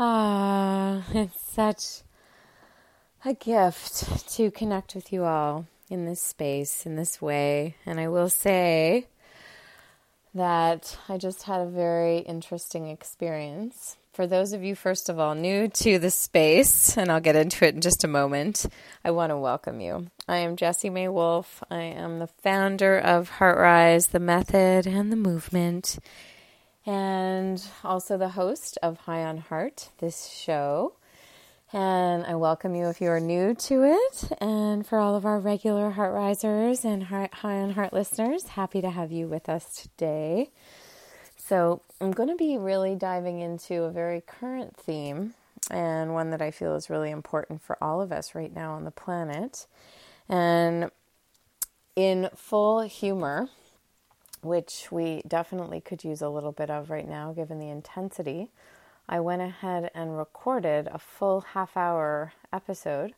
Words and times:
Ah, 0.00 1.02
it's 1.12 1.40
such 1.40 2.02
a 3.24 3.34
gift 3.34 4.28
to 4.36 4.48
connect 4.52 4.94
with 4.94 5.12
you 5.12 5.24
all 5.24 5.66
in 5.90 6.04
this 6.04 6.22
space, 6.22 6.86
in 6.86 6.94
this 6.94 7.20
way. 7.20 7.74
And 7.84 7.98
I 7.98 8.06
will 8.06 8.28
say 8.28 9.08
that 10.34 10.96
I 11.08 11.18
just 11.18 11.42
had 11.42 11.60
a 11.62 11.66
very 11.66 12.18
interesting 12.18 12.86
experience. 12.86 13.96
For 14.12 14.28
those 14.28 14.52
of 14.52 14.62
you, 14.62 14.76
first 14.76 15.08
of 15.08 15.18
all, 15.18 15.34
new 15.34 15.66
to 15.66 15.98
the 15.98 16.12
space, 16.12 16.96
and 16.96 17.10
I'll 17.10 17.18
get 17.18 17.34
into 17.34 17.64
it 17.64 17.74
in 17.74 17.80
just 17.80 18.04
a 18.04 18.08
moment, 18.08 18.66
I 19.04 19.10
want 19.10 19.30
to 19.30 19.36
welcome 19.36 19.80
you. 19.80 20.12
I 20.28 20.36
am 20.38 20.54
Jessie 20.54 20.90
May 20.90 21.08
Wolf. 21.08 21.64
I 21.72 21.82
am 21.82 22.20
the 22.20 22.28
founder 22.28 22.96
of 22.96 23.30
HeartRise, 23.38 24.10
the 24.10 24.20
method, 24.20 24.86
and 24.86 25.10
the 25.10 25.16
movement, 25.16 25.98
and 26.88 27.62
also 27.84 28.16
the 28.16 28.30
host 28.30 28.78
of 28.82 28.96
High 28.96 29.22
on 29.22 29.36
Heart, 29.36 29.90
this 29.98 30.26
show. 30.26 30.94
And 31.70 32.24
I 32.24 32.34
welcome 32.36 32.74
you 32.74 32.86
if 32.88 33.02
you 33.02 33.10
are 33.10 33.20
new 33.20 33.54
to 33.54 33.84
it. 33.84 34.32
And 34.40 34.86
for 34.86 34.98
all 34.98 35.14
of 35.14 35.26
our 35.26 35.38
regular 35.38 35.90
Heart 35.90 36.14
Risers 36.14 36.86
and 36.86 37.02
High 37.02 37.28
on 37.42 37.72
Heart 37.72 37.92
listeners, 37.92 38.44
happy 38.44 38.80
to 38.80 38.88
have 38.88 39.12
you 39.12 39.28
with 39.28 39.50
us 39.50 39.82
today. 39.82 40.48
So, 41.36 41.82
I'm 42.00 42.12
going 42.12 42.30
to 42.30 42.36
be 42.36 42.56
really 42.56 42.94
diving 42.94 43.40
into 43.40 43.82
a 43.82 43.90
very 43.90 44.22
current 44.22 44.74
theme 44.78 45.34
and 45.70 46.14
one 46.14 46.30
that 46.30 46.40
I 46.40 46.50
feel 46.50 46.74
is 46.74 46.88
really 46.88 47.10
important 47.10 47.60
for 47.60 47.76
all 47.84 48.00
of 48.00 48.12
us 48.12 48.34
right 48.34 48.54
now 48.54 48.72
on 48.72 48.84
the 48.84 48.90
planet. 48.90 49.66
And 50.26 50.90
in 51.96 52.30
full 52.34 52.80
humor, 52.80 53.48
which 54.42 54.88
we 54.90 55.22
definitely 55.26 55.80
could 55.80 56.04
use 56.04 56.22
a 56.22 56.28
little 56.28 56.52
bit 56.52 56.70
of 56.70 56.90
right 56.90 57.08
now 57.08 57.32
given 57.32 57.58
the 57.58 57.68
intensity 57.68 58.48
I 59.08 59.20
went 59.20 59.40
ahead 59.40 59.90
and 59.94 60.18
recorded 60.18 60.86
a 60.88 60.98
full 60.98 61.40
half 61.40 61.76
hour 61.76 62.34
episode 62.52 63.14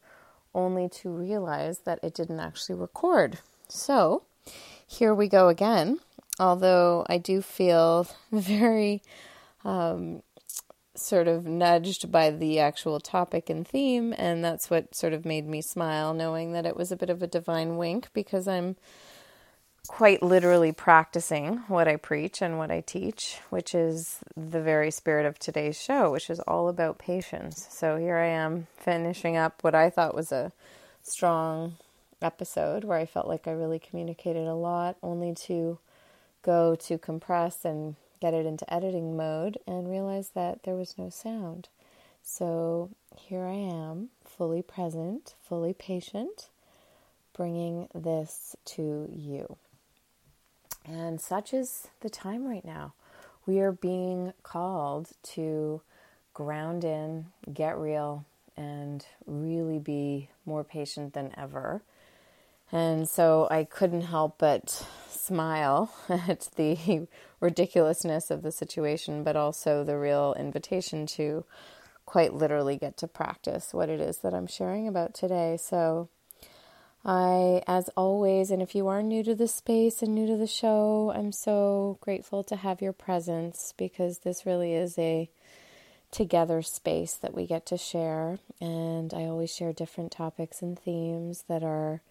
only 0.54 0.88
to 0.88 1.10
realize 1.10 1.80
that 1.80 1.98
it 2.02 2.14
didn't 2.14 2.40
actually 2.40 2.76
record. 2.76 3.40
So 3.68 4.22
here 4.86 5.14
we 5.14 5.28
go 5.28 5.48
again. 5.48 5.98
Although 6.38 7.04
I 7.08 7.18
do 7.18 7.42
feel 7.42 8.06
very 8.32 9.02
um, 9.64 10.22
sort 10.94 11.26
of 11.26 11.46
nudged 11.46 12.12
by 12.12 12.30
the 12.30 12.60
actual 12.60 13.00
topic 13.00 13.50
and 13.50 13.66
theme, 13.66 14.14
and 14.16 14.44
that's 14.44 14.70
what 14.70 14.94
sort 14.94 15.12
of 15.12 15.24
made 15.24 15.46
me 15.46 15.60
smile, 15.60 16.14
knowing 16.14 16.52
that 16.52 16.66
it 16.66 16.76
was 16.76 16.92
a 16.92 16.96
bit 16.96 17.10
of 17.10 17.20
a 17.20 17.26
divine 17.26 17.76
wink 17.76 18.08
because 18.12 18.46
I'm 18.46 18.76
quite 19.88 20.22
literally 20.22 20.72
practicing 20.72 21.58
what 21.68 21.88
I 21.88 21.96
preach 21.96 22.42
and 22.42 22.58
what 22.58 22.70
I 22.70 22.80
teach, 22.80 23.38
which 23.50 23.74
is 23.74 24.18
the 24.36 24.60
very 24.60 24.90
spirit 24.90 25.26
of 25.26 25.38
today's 25.38 25.80
show, 25.80 26.10
which 26.12 26.30
is 26.30 26.40
all 26.40 26.68
about 26.68 26.98
patience. 26.98 27.66
So 27.70 27.96
here 27.96 28.16
I 28.16 28.28
am 28.28 28.66
finishing 28.76 29.36
up 29.36 29.62
what 29.62 29.74
I 29.74 29.90
thought 29.90 30.14
was 30.14 30.32
a 30.32 30.52
strong 31.02 31.76
episode 32.22 32.84
where 32.84 32.98
I 32.98 33.06
felt 33.06 33.26
like 33.26 33.48
I 33.48 33.52
really 33.52 33.78
communicated 33.78 34.46
a 34.46 34.54
lot, 34.54 34.96
only 35.02 35.34
to 35.46 35.78
go 36.42 36.74
to 36.74 36.98
compress 36.98 37.64
and 37.64 37.96
get 38.20 38.34
it 38.34 38.46
into 38.46 38.72
editing 38.72 39.16
mode 39.16 39.58
and 39.66 39.90
realize 39.90 40.30
that 40.30 40.62
there 40.62 40.74
was 40.74 40.98
no 40.98 41.08
sound. 41.08 41.68
So 42.22 42.90
here 43.16 43.44
I 43.44 43.54
am, 43.54 44.10
fully 44.24 44.62
present, 44.62 45.34
fully 45.42 45.72
patient, 45.72 46.48
bringing 47.32 47.88
this 47.94 48.54
to 48.66 49.08
you. 49.10 49.56
And 50.92 51.20
such 51.20 51.54
is 51.54 51.88
the 52.00 52.10
time 52.10 52.46
right 52.46 52.64
now. 52.64 52.94
We 53.46 53.60
are 53.60 53.72
being 53.72 54.32
called 54.42 55.10
to 55.34 55.82
ground 56.34 56.84
in, 56.84 57.26
get 57.52 57.78
real, 57.78 58.24
and 58.56 59.04
really 59.24 59.78
be 59.78 60.30
more 60.44 60.64
patient 60.64 61.14
than 61.14 61.32
ever. 61.36 61.82
And 62.72 63.08
so 63.08 63.46
I 63.50 63.64
couldn't 63.64 64.02
help 64.02 64.38
but 64.38 64.84
smile 65.08 65.92
at 66.08 66.48
the 66.56 67.06
ridiculousness 67.38 68.30
of 68.30 68.42
the 68.42 68.52
situation, 68.52 69.22
but 69.22 69.36
also 69.36 69.84
the 69.84 69.96
real 69.96 70.34
invitation 70.38 71.06
to 71.06 71.44
quite 72.04 72.34
literally 72.34 72.76
get 72.76 72.96
to 72.96 73.06
practice 73.06 73.72
what 73.72 73.88
it 73.88 74.00
is 74.00 74.18
that 74.18 74.34
I'm 74.34 74.48
sharing 74.48 74.88
about 74.88 75.14
today. 75.14 75.56
So 75.56 76.08
I, 77.04 77.62
as 77.66 77.88
always, 77.96 78.50
and 78.50 78.60
if 78.60 78.74
you 78.74 78.86
are 78.88 79.02
new 79.02 79.22
to 79.24 79.34
the 79.34 79.48
space 79.48 80.02
and 80.02 80.14
new 80.14 80.26
to 80.26 80.36
the 80.36 80.46
show, 80.46 81.12
I'm 81.14 81.32
so 81.32 81.98
grateful 82.00 82.44
to 82.44 82.56
have 82.56 82.82
your 82.82 82.92
presence 82.92 83.72
because 83.76 84.18
this 84.18 84.44
really 84.44 84.74
is 84.74 84.98
a 84.98 85.30
together 86.10 86.60
space 86.60 87.14
that 87.14 87.34
we 87.34 87.46
get 87.46 87.64
to 87.66 87.78
share. 87.78 88.38
And 88.60 89.14
I 89.14 89.24
always 89.24 89.54
share 89.54 89.72
different 89.72 90.12
topics 90.12 90.60
and 90.60 90.78
themes 90.78 91.44
that 91.48 91.62
are 91.62 92.02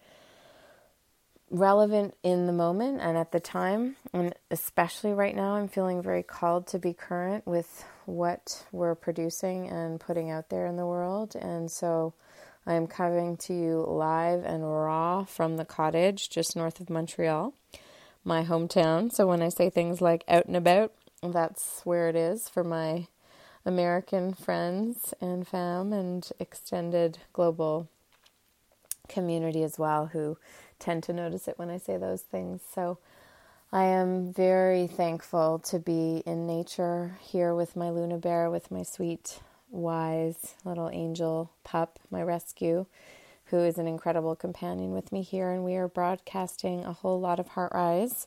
relevant 1.50 2.14
in 2.22 2.46
the 2.46 2.52
moment 2.52 3.00
and 3.00 3.16
at 3.16 3.32
the 3.32 3.40
time. 3.40 3.96
And 4.12 4.34
especially 4.50 5.12
right 5.12 5.36
now, 5.36 5.54
I'm 5.54 5.68
feeling 5.68 6.02
very 6.02 6.22
called 6.22 6.66
to 6.68 6.78
be 6.78 6.94
current 6.94 7.46
with 7.46 7.84
what 8.06 8.64
we're 8.72 8.94
producing 8.94 9.68
and 9.68 10.00
putting 10.00 10.30
out 10.30 10.48
there 10.48 10.66
in 10.66 10.76
the 10.76 10.86
world. 10.86 11.36
And 11.36 11.70
so, 11.70 12.14
I 12.66 12.74
am 12.74 12.86
coming 12.86 13.36
to 13.38 13.54
you 13.54 13.84
live 13.88 14.44
and 14.44 14.62
raw 14.62 15.24
from 15.24 15.56
the 15.56 15.64
cottage 15.64 16.28
just 16.28 16.54
north 16.56 16.80
of 16.80 16.90
Montreal, 16.90 17.54
my 18.24 18.44
hometown. 18.44 19.10
So 19.10 19.26
when 19.26 19.42
I 19.42 19.48
say 19.48 19.70
things 19.70 20.00
like 20.00 20.24
out 20.28 20.46
and 20.46 20.56
about, 20.56 20.92
that's 21.22 21.80
where 21.84 22.08
it 22.08 22.16
is 22.16 22.48
for 22.48 22.62
my 22.62 23.06
American 23.64 24.34
friends 24.34 25.14
and 25.20 25.46
fam 25.46 25.92
and 25.92 26.28
extended 26.38 27.18
global 27.32 27.88
community 29.08 29.62
as 29.62 29.78
well 29.78 30.06
who 30.06 30.38
tend 30.78 31.02
to 31.04 31.12
notice 31.12 31.48
it 31.48 31.58
when 31.58 31.70
I 31.70 31.78
say 31.78 31.96
those 31.96 32.22
things. 32.22 32.62
So 32.74 32.98
I 33.72 33.84
am 33.84 34.32
very 34.32 34.86
thankful 34.86 35.58
to 35.60 35.78
be 35.78 36.22
in 36.26 36.46
nature 36.46 37.18
here 37.20 37.54
with 37.54 37.76
my 37.76 37.90
Luna 37.90 38.18
Bear, 38.18 38.50
with 38.50 38.70
my 38.70 38.82
sweet 38.82 39.40
wise 39.70 40.54
little 40.64 40.90
angel 40.90 41.50
pup, 41.64 41.98
my 42.10 42.22
rescue, 42.22 42.86
who 43.46 43.58
is 43.58 43.78
an 43.78 43.86
incredible 43.86 44.36
companion 44.36 44.92
with 44.92 45.12
me 45.12 45.22
here. 45.22 45.50
And 45.50 45.64
we 45.64 45.76
are 45.76 45.88
broadcasting 45.88 46.84
a 46.84 46.92
whole 46.92 47.20
lot 47.20 47.40
of 47.40 47.50
HeartRise 47.50 48.26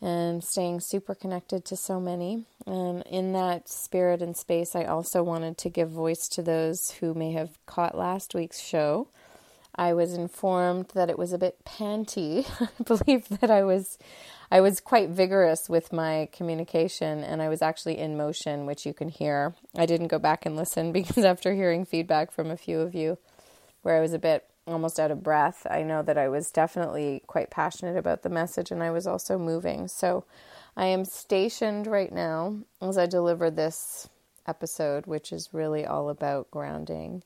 and 0.00 0.44
staying 0.44 0.80
super 0.80 1.14
connected 1.14 1.64
to 1.64 1.76
so 1.76 1.98
many. 1.98 2.44
And 2.66 3.02
in 3.06 3.32
that 3.32 3.68
spirit 3.68 4.20
and 4.20 4.36
space, 4.36 4.76
I 4.76 4.84
also 4.84 5.22
wanted 5.22 5.56
to 5.58 5.70
give 5.70 5.90
voice 5.90 6.28
to 6.28 6.42
those 6.42 6.90
who 6.92 7.14
may 7.14 7.32
have 7.32 7.58
caught 7.66 7.96
last 7.96 8.34
week's 8.34 8.60
show. 8.60 9.08
I 9.74 9.92
was 9.92 10.12
informed 10.12 10.88
that 10.94 11.10
it 11.10 11.18
was 11.18 11.32
a 11.32 11.38
bit 11.38 11.64
panty. 11.64 12.46
I 12.60 12.82
believe 12.82 13.28
that 13.40 13.50
I 13.50 13.64
was 13.64 13.98
I 14.54 14.60
was 14.60 14.78
quite 14.78 15.08
vigorous 15.08 15.68
with 15.68 15.92
my 15.92 16.28
communication 16.30 17.24
and 17.24 17.42
I 17.42 17.48
was 17.48 17.60
actually 17.60 17.98
in 17.98 18.16
motion, 18.16 18.66
which 18.66 18.86
you 18.86 18.94
can 18.94 19.08
hear. 19.08 19.56
I 19.76 19.84
didn't 19.84 20.06
go 20.06 20.20
back 20.20 20.46
and 20.46 20.54
listen 20.54 20.92
because 20.98 21.24
after 21.24 21.54
hearing 21.54 21.84
feedback 21.84 22.30
from 22.30 22.52
a 22.52 22.56
few 22.56 22.78
of 22.78 22.94
you 22.94 23.18
where 23.82 23.96
I 23.96 24.00
was 24.00 24.12
a 24.12 24.18
bit 24.20 24.44
almost 24.64 25.00
out 25.00 25.10
of 25.10 25.24
breath, 25.24 25.66
I 25.68 25.82
know 25.82 26.02
that 26.02 26.16
I 26.16 26.28
was 26.28 26.52
definitely 26.52 27.24
quite 27.26 27.50
passionate 27.50 27.96
about 27.96 28.22
the 28.22 28.28
message 28.28 28.70
and 28.70 28.80
I 28.80 28.92
was 28.92 29.08
also 29.08 29.38
moving. 29.38 29.88
So 29.88 30.24
I 30.76 30.86
am 30.86 31.04
stationed 31.04 31.88
right 31.88 32.12
now 32.12 32.58
as 32.80 32.96
I 32.96 33.06
deliver 33.06 33.50
this 33.50 34.08
episode, 34.46 35.06
which 35.06 35.32
is 35.32 35.52
really 35.52 35.84
all 35.84 36.08
about 36.08 36.52
grounding 36.52 37.24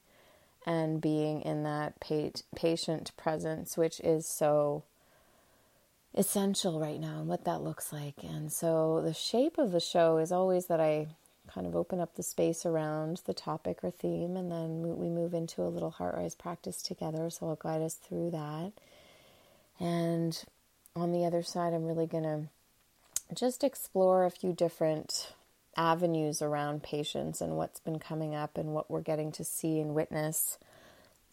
and 0.64 0.98
being 0.98 1.42
in 1.42 1.64
that 1.64 2.00
patient 2.00 3.12
presence, 3.18 3.76
which 3.76 4.00
is 4.00 4.26
so 4.26 4.84
essential 6.18 6.80
right 6.80 7.00
now 7.00 7.20
and 7.20 7.28
what 7.28 7.44
that 7.44 7.62
looks 7.62 7.92
like. 7.92 8.16
And 8.24 8.52
so 8.52 9.00
the 9.02 9.14
shape 9.14 9.56
of 9.56 9.70
the 9.70 9.80
show 9.80 10.18
is 10.18 10.32
always 10.32 10.66
that 10.66 10.80
I 10.80 11.06
kind 11.46 11.66
of 11.66 11.76
open 11.76 12.00
up 12.00 12.16
the 12.16 12.22
space 12.24 12.66
around 12.66 13.22
the 13.24 13.32
topic 13.32 13.78
or 13.82 13.90
theme 13.90 14.36
and 14.36 14.50
then 14.50 14.98
we 14.98 15.08
move 15.08 15.32
into 15.32 15.62
a 15.62 15.70
little 15.70 15.92
heart 15.92 16.16
rise 16.16 16.34
practice 16.34 16.82
together. 16.82 17.30
So 17.30 17.48
I'll 17.48 17.54
guide 17.54 17.82
us 17.82 17.94
through 17.94 18.32
that. 18.32 18.72
And 19.78 20.44
on 20.96 21.12
the 21.12 21.24
other 21.24 21.42
side, 21.44 21.72
I'm 21.72 21.86
really 21.86 22.06
going 22.06 22.24
to 22.24 23.34
just 23.34 23.62
explore 23.62 24.24
a 24.24 24.30
few 24.30 24.52
different 24.52 25.32
avenues 25.76 26.42
around 26.42 26.82
patience 26.82 27.40
and 27.40 27.56
what's 27.56 27.78
been 27.78 28.00
coming 28.00 28.34
up 28.34 28.58
and 28.58 28.74
what 28.74 28.90
we're 28.90 29.00
getting 29.00 29.30
to 29.30 29.44
see 29.44 29.78
and 29.78 29.94
witness 29.94 30.58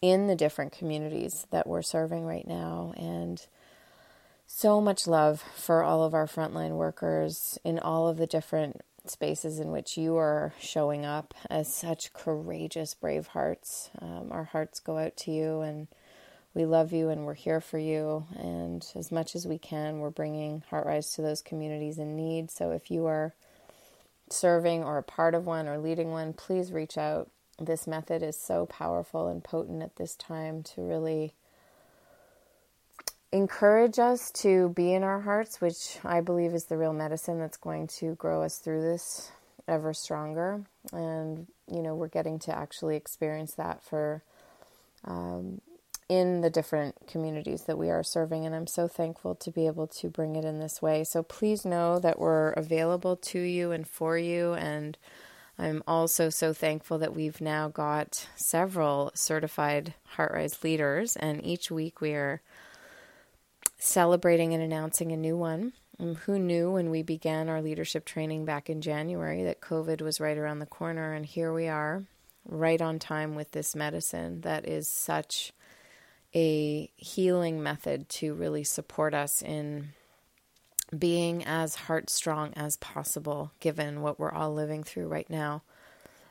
in 0.00 0.28
the 0.28 0.36
different 0.36 0.70
communities 0.70 1.46
that 1.50 1.66
we're 1.66 1.82
serving 1.82 2.24
right 2.24 2.46
now. 2.46 2.94
And 2.96 3.44
so 4.46 4.80
much 4.80 5.06
love 5.06 5.42
for 5.56 5.82
all 5.82 6.02
of 6.04 6.14
our 6.14 6.26
frontline 6.26 6.72
workers 6.72 7.58
in 7.64 7.78
all 7.78 8.08
of 8.08 8.16
the 8.16 8.26
different 8.26 8.80
spaces 9.08 9.58
in 9.58 9.70
which 9.70 9.96
you 9.96 10.16
are 10.16 10.52
showing 10.60 11.04
up 11.04 11.34
as 11.50 11.72
such 11.72 12.12
courageous, 12.12 12.94
brave 12.94 13.28
hearts. 13.28 13.90
Um, 14.00 14.28
our 14.30 14.44
hearts 14.44 14.80
go 14.80 14.98
out 14.98 15.16
to 15.18 15.30
you, 15.30 15.60
and 15.60 15.88
we 16.54 16.64
love 16.64 16.92
you, 16.92 17.08
and 17.08 17.24
we're 17.24 17.34
here 17.34 17.60
for 17.60 17.78
you. 17.78 18.26
And 18.36 18.86
as 18.94 19.12
much 19.12 19.36
as 19.36 19.46
we 19.46 19.58
can, 19.58 19.98
we're 19.98 20.10
bringing 20.10 20.62
HeartRise 20.70 21.14
to 21.16 21.22
those 21.22 21.42
communities 21.42 21.98
in 21.98 22.16
need. 22.16 22.50
So 22.50 22.70
if 22.70 22.90
you 22.90 23.06
are 23.06 23.34
serving 24.30 24.82
or 24.82 24.98
a 24.98 25.02
part 25.02 25.34
of 25.34 25.46
one 25.46 25.68
or 25.68 25.78
leading 25.78 26.10
one, 26.10 26.32
please 26.32 26.72
reach 26.72 26.98
out. 26.98 27.30
This 27.58 27.86
method 27.86 28.22
is 28.22 28.38
so 28.38 28.66
powerful 28.66 29.28
and 29.28 29.42
potent 29.42 29.82
at 29.82 29.96
this 29.96 30.14
time 30.14 30.62
to 30.74 30.82
really 30.82 31.34
encourage 33.32 33.98
us 33.98 34.30
to 34.30 34.70
be 34.70 34.92
in 34.94 35.02
our 35.02 35.20
hearts, 35.20 35.60
which 35.60 35.98
I 36.04 36.20
believe 36.20 36.54
is 36.54 36.64
the 36.64 36.76
real 36.76 36.92
medicine 36.92 37.38
that's 37.38 37.56
going 37.56 37.88
to 37.98 38.14
grow 38.14 38.42
us 38.42 38.58
through 38.58 38.82
this 38.82 39.30
ever 39.68 39.92
stronger. 39.92 40.64
And, 40.92 41.46
you 41.70 41.82
know, 41.82 41.94
we're 41.94 42.08
getting 42.08 42.38
to 42.40 42.56
actually 42.56 42.96
experience 42.96 43.54
that 43.54 43.82
for 43.82 44.22
um, 45.04 45.60
in 46.08 46.40
the 46.40 46.50
different 46.50 46.94
communities 47.08 47.64
that 47.64 47.78
we 47.78 47.90
are 47.90 48.04
serving. 48.04 48.46
And 48.46 48.54
I'm 48.54 48.68
so 48.68 48.86
thankful 48.86 49.34
to 49.36 49.50
be 49.50 49.66
able 49.66 49.88
to 49.88 50.08
bring 50.08 50.36
it 50.36 50.44
in 50.44 50.60
this 50.60 50.80
way. 50.80 51.02
So 51.04 51.22
please 51.22 51.64
know 51.64 51.98
that 51.98 52.18
we're 52.18 52.50
available 52.50 53.16
to 53.16 53.40
you 53.40 53.72
and 53.72 53.86
for 53.86 54.16
you. 54.16 54.54
And 54.54 54.96
I'm 55.58 55.82
also 55.86 56.28
so 56.28 56.52
thankful 56.52 56.98
that 56.98 57.14
we've 57.14 57.40
now 57.40 57.68
got 57.68 58.28
several 58.36 59.10
certified 59.14 59.94
HeartRise 60.16 60.62
leaders. 60.62 61.16
And 61.16 61.44
each 61.44 61.70
week 61.70 62.00
we 62.00 62.12
are 62.12 62.40
celebrating 63.78 64.54
and 64.54 64.62
announcing 64.62 65.12
a 65.12 65.16
new 65.16 65.36
one. 65.36 65.72
And 65.98 66.16
who 66.18 66.38
knew 66.38 66.72
when 66.72 66.90
we 66.90 67.02
began 67.02 67.48
our 67.48 67.62
leadership 67.62 68.04
training 68.04 68.44
back 68.44 68.68
in 68.68 68.82
January 68.82 69.44
that 69.44 69.60
COVID 69.60 70.02
was 70.02 70.20
right 70.20 70.36
around 70.36 70.58
the 70.58 70.66
corner? 70.66 71.12
And 71.12 71.24
here 71.24 71.52
we 71.52 71.68
are, 71.68 72.04
right 72.46 72.80
on 72.80 72.98
time 72.98 73.34
with 73.34 73.52
this 73.52 73.74
medicine 73.74 74.42
that 74.42 74.68
is 74.68 74.88
such 74.88 75.52
a 76.34 76.90
healing 76.96 77.62
method 77.62 78.08
to 78.10 78.34
really 78.34 78.64
support 78.64 79.14
us 79.14 79.40
in 79.40 79.88
being 80.96 81.44
as 81.44 81.74
heart 81.74 82.10
strong 82.10 82.52
as 82.54 82.76
possible, 82.76 83.52
given 83.58 84.02
what 84.02 84.18
we're 84.18 84.32
all 84.32 84.52
living 84.52 84.84
through 84.84 85.08
right 85.08 85.28
now. 85.30 85.62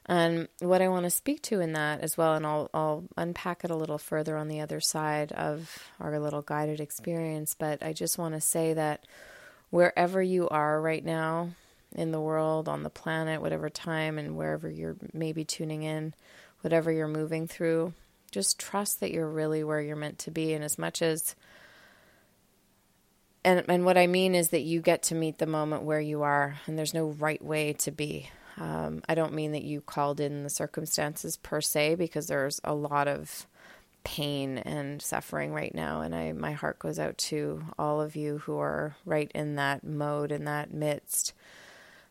And 0.07 0.47
what 0.59 0.83
I 0.83 0.87
want 0.87 1.05
to 1.05 1.09
speak 1.09 1.41
to 1.43 1.61
in 1.61 1.73
that 1.73 2.01
as 2.01 2.15
well, 2.15 2.35
and 2.35 2.45
I'll, 2.45 2.69
I'll 2.73 3.05
unpack 3.17 3.63
it 3.63 3.71
a 3.71 3.75
little 3.75 3.97
further 3.97 4.37
on 4.37 4.47
the 4.47 4.61
other 4.61 4.79
side 4.79 5.31
of 5.31 5.79
our 5.99 6.19
little 6.19 6.43
guided 6.43 6.79
experience, 6.79 7.55
but 7.57 7.81
I 7.81 7.93
just 7.93 8.17
want 8.17 8.35
to 8.35 8.41
say 8.41 8.73
that 8.73 9.05
wherever 9.71 10.21
you 10.21 10.47
are 10.49 10.79
right 10.79 11.03
now 11.03 11.49
in 11.95 12.11
the 12.11 12.21
world, 12.21 12.69
on 12.69 12.83
the 12.83 12.89
planet, 12.89 13.41
whatever 13.41 13.69
time, 13.69 14.19
and 14.19 14.37
wherever 14.37 14.69
you're 14.69 14.95
maybe 15.11 15.43
tuning 15.43 15.81
in, 15.81 16.13
whatever 16.61 16.91
you're 16.91 17.07
moving 17.07 17.47
through, 17.47 17.93
just 18.31 18.59
trust 18.59 18.99
that 18.99 19.11
you're 19.11 19.29
really 19.29 19.63
where 19.63 19.81
you're 19.81 19.95
meant 19.95 20.19
to 20.19 20.31
be. 20.31 20.53
And 20.53 20.63
as 20.63 20.77
much 20.77 21.01
as 21.01 21.35
and 23.43 23.63
and 23.69 23.85
what 23.85 23.97
I 23.97 24.07
mean 24.07 24.35
is 24.35 24.49
that 24.49 24.61
you 24.61 24.81
get 24.81 25.03
to 25.03 25.15
meet 25.15 25.37
the 25.37 25.45
moment 25.45 25.83
where 25.83 26.01
you 26.01 26.23
are, 26.23 26.59
and 26.67 26.77
there's 26.77 26.93
no 26.93 27.07
right 27.07 27.43
way 27.43 27.73
to 27.73 27.91
be. 27.91 28.29
Um, 28.57 29.01
I 29.09 29.15
don't 29.15 29.33
mean 29.33 29.51
that 29.51 29.63
you 29.63 29.81
called 29.81 30.19
in 30.19 30.43
the 30.43 30.49
circumstances 30.49 31.37
per 31.37 31.61
se, 31.61 31.95
because 31.95 32.27
there's 32.27 32.61
a 32.63 32.73
lot 32.73 33.07
of 33.07 33.47
pain 34.03 34.59
and 34.59 35.01
suffering 35.01 35.51
right 35.51 35.73
now, 35.73 36.01
and 36.01 36.13
I 36.13 36.31
my 36.31 36.51
heart 36.51 36.77
goes 36.79 36.99
out 36.99 37.17
to 37.17 37.63
all 37.79 38.01
of 38.01 38.15
you 38.15 38.37
who 38.37 38.59
are 38.59 38.95
right 39.03 39.31
in 39.33 39.55
that 39.55 39.83
mode 39.83 40.31
in 40.31 40.45
that 40.45 40.71
midst. 40.71 41.33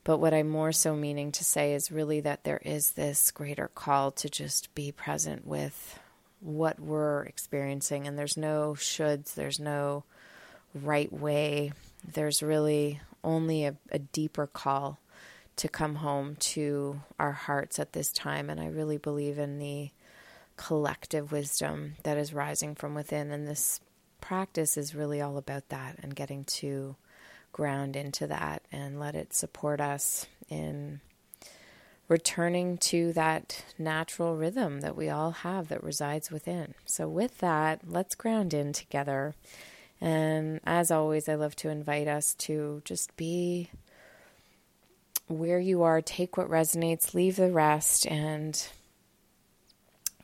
But 0.03 0.19
what 0.19 0.35
I'm 0.35 0.51
more 0.51 0.73
so 0.73 0.95
meaning 0.95 1.33
to 1.33 1.45
say 1.45 1.73
is 1.73 1.91
really 1.91 2.21
that 2.21 2.45
there 2.45 2.61
is 2.63 2.91
this 2.91 3.31
greater 3.31 3.69
call 3.69 4.11
to 4.11 4.29
just 4.29 4.75
be 4.75 4.93
present 4.93 5.47
with 5.47 5.99
what 6.41 6.79
we're 6.79 7.23
experiencing. 7.23 8.07
And 8.07 8.19
there's 8.19 8.37
no 8.37 8.75
shoulds, 8.77 9.33
there's 9.33 9.59
no 9.59 10.05
right 10.75 11.11
way. 11.11 11.73
There's 12.07 12.43
really 12.43 13.01
only 13.23 13.65
a, 13.65 13.77
a 13.91 13.99
deeper 13.99 14.47
call 14.47 14.99
to 15.57 15.69
come 15.69 15.97
home 15.97 16.37
to 16.37 17.01
our 17.19 17.33
hearts 17.33 17.79
at 17.79 17.93
this 17.93 18.13
time. 18.13 18.51
And 18.51 18.61
I 18.61 18.67
really 18.67 18.99
believe 18.99 19.39
in 19.39 19.59
the 19.59 19.91
collective 20.57 21.33
wisdom 21.33 21.95
that 22.03 22.19
is 22.19 22.35
rising 22.35 22.75
from 22.75 22.95
within. 22.95 23.31
And 23.31 23.47
this 23.47 23.81
practice 24.21 24.77
is 24.77 24.95
really 24.95 25.21
all 25.21 25.37
about 25.37 25.69
that 25.69 25.97
and 26.03 26.15
getting 26.15 26.45
to 26.45 26.97
ground 27.53 27.95
into 27.95 28.27
that 28.27 28.63
and 28.73 28.99
let 28.99 29.15
it 29.15 29.33
support 29.33 29.81
us 29.81 30.27
in 30.49 31.01
returning 32.09 32.77
to 32.77 33.13
that 33.13 33.65
natural 33.79 34.37
rhythm 34.37 34.81
that 34.81 34.97
we 34.97 35.09
all 35.09 35.31
have 35.31 35.69
that 35.69 35.83
resides 35.83 36.31
within. 36.31 36.75
So, 36.85 37.09
with 37.09 37.39
that, 37.39 37.81
let's 37.87 38.15
ground 38.15 38.53
in 38.53 38.73
together. 38.73 39.35
And 40.01 40.61
as 40.65 40.91
always, 40.91 41.29
I 41.29 41.35
love 41.35 41.57
to 41.57 41.71
invite 41.71 42.09
us 42.09 42.35
to 42.35 42.83
just 42.85 43.17
be 43.17 43.71
where 45.27 45.59
you 45.59 45.83
are, 45.83 46.03
take 46.03 46.37
what 46.37 46.49
resonates, 46.49 47.15
leave 47.15 47.37
the 47.37 47.51
rest, 47.51 48.07
and 48.07 48.69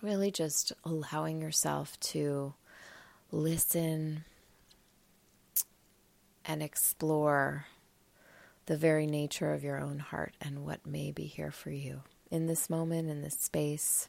really 0.02 0.30
just 0.30 0.72
allowing 0.84 1.40
yourself 1.40 1.98
to 2.00 2.54
listen 3.32 4.24
and 6.44 6.62
explore 6.62 7.66
the 8.66 8.76
very 8.76 9.06
nature 9.06 9.52
of 9.52 9.64
your 9.64 9.78
own 9.78 9.98
heart 9.98 10.34
and 10.40 10.64
what 10.64 10.86
may 10.86 11.10
be 11.10 11.24
here 11.24 11.50
for 11.50 11.70
you 11.70 12.02
in 12.30 12.46
this 12.46 12.70
moment, 12.70 13.10
in 13.10 13.22
this 13.22 13.38
space. 13.38 14.08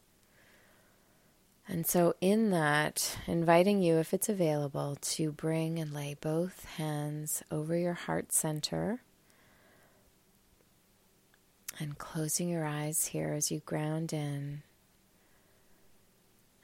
And 1.67 1.85
so, 1.87 2.15
in 2.19 2.49
that, 2.49 3.17
inviting 3.27 3.81
you, 3.81 3.97
if 3.97 4.13
it's 4.13 4.27
available, 4.27 4.97
to 5.01 5.31
bring 5.31 5.79
and 5.79 5.93
lay 5.93 6.15
both 6.19 6.65
hands 6.65 7.43
over 7.49 7.77
your 7.77 7.93
heart 7.93 8.33
center 8.33 9.01
and 11.81 11.97
closing 11.97 12.47
your 12.47 12.63
eyes 12.63 13.07
here 13.07 13.33
as 13.33 13.49
you 13.49 13.59
ground 13.65 14.13
in, 14.13 14.61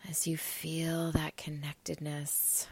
as 0.07 0.27
you 0.27 0.37
feel 0.37 1.11
that 1.11 1.35
connectedness 1.35 2.67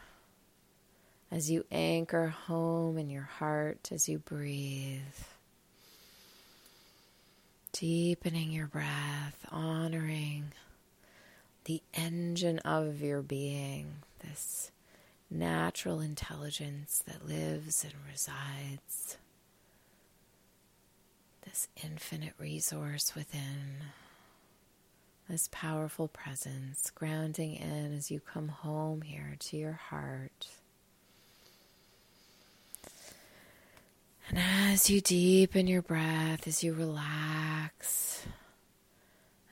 as 1.31 1.49
you 1.49 1.65
anchor 1.71 2.27
home 2.27 2.97
in 2.97 3.09
your 3.09 3.23
heart 3.23 3.89
as 3.91 4.07
you 4.07 4.19
breathe. 4.19 5.01
Deepening 7.73 8.51
your 8.51 8.67
breath, 8.67 9.45
honoring 9.51 10.53
the 11.65 11.81
engine 11.93 12.59
of 12.59 13.01
your 13.01 13.21
being, 13.21 13.95
this 14.19 14.71
natural 15.29 15.99
intelligence 15.99 17.03
that 17.05 17.27
lives 17.27 17.83
and 17.83 17.93
resides, 18.09 19.17
this 21.45 21.67
infinite 21.83 22.33
resource 22.37 23.15
within, 23.15 23.77
this 25.29 25.49
powerful 25.51 26.07
presence, 26.07 26.91
grounding 26.91 27.55
in 27.55 27.93
as 27.95 28.11
you 28.11 28.19
come 28.19 28.47
home 28.49 29.01
here 29.01 29.35
to 29.39 29.57
your 29.57 29.73
heart. 29.73 30.47
And 34.29 34.39
as 34.39 34.89
you 34.89 35.01
deepen 35.01 35.67
your 35.67 35.83
breath, 35.83 36.47
as 36.47 36.63
you 36.63 36.73
relax, 36.73 38.25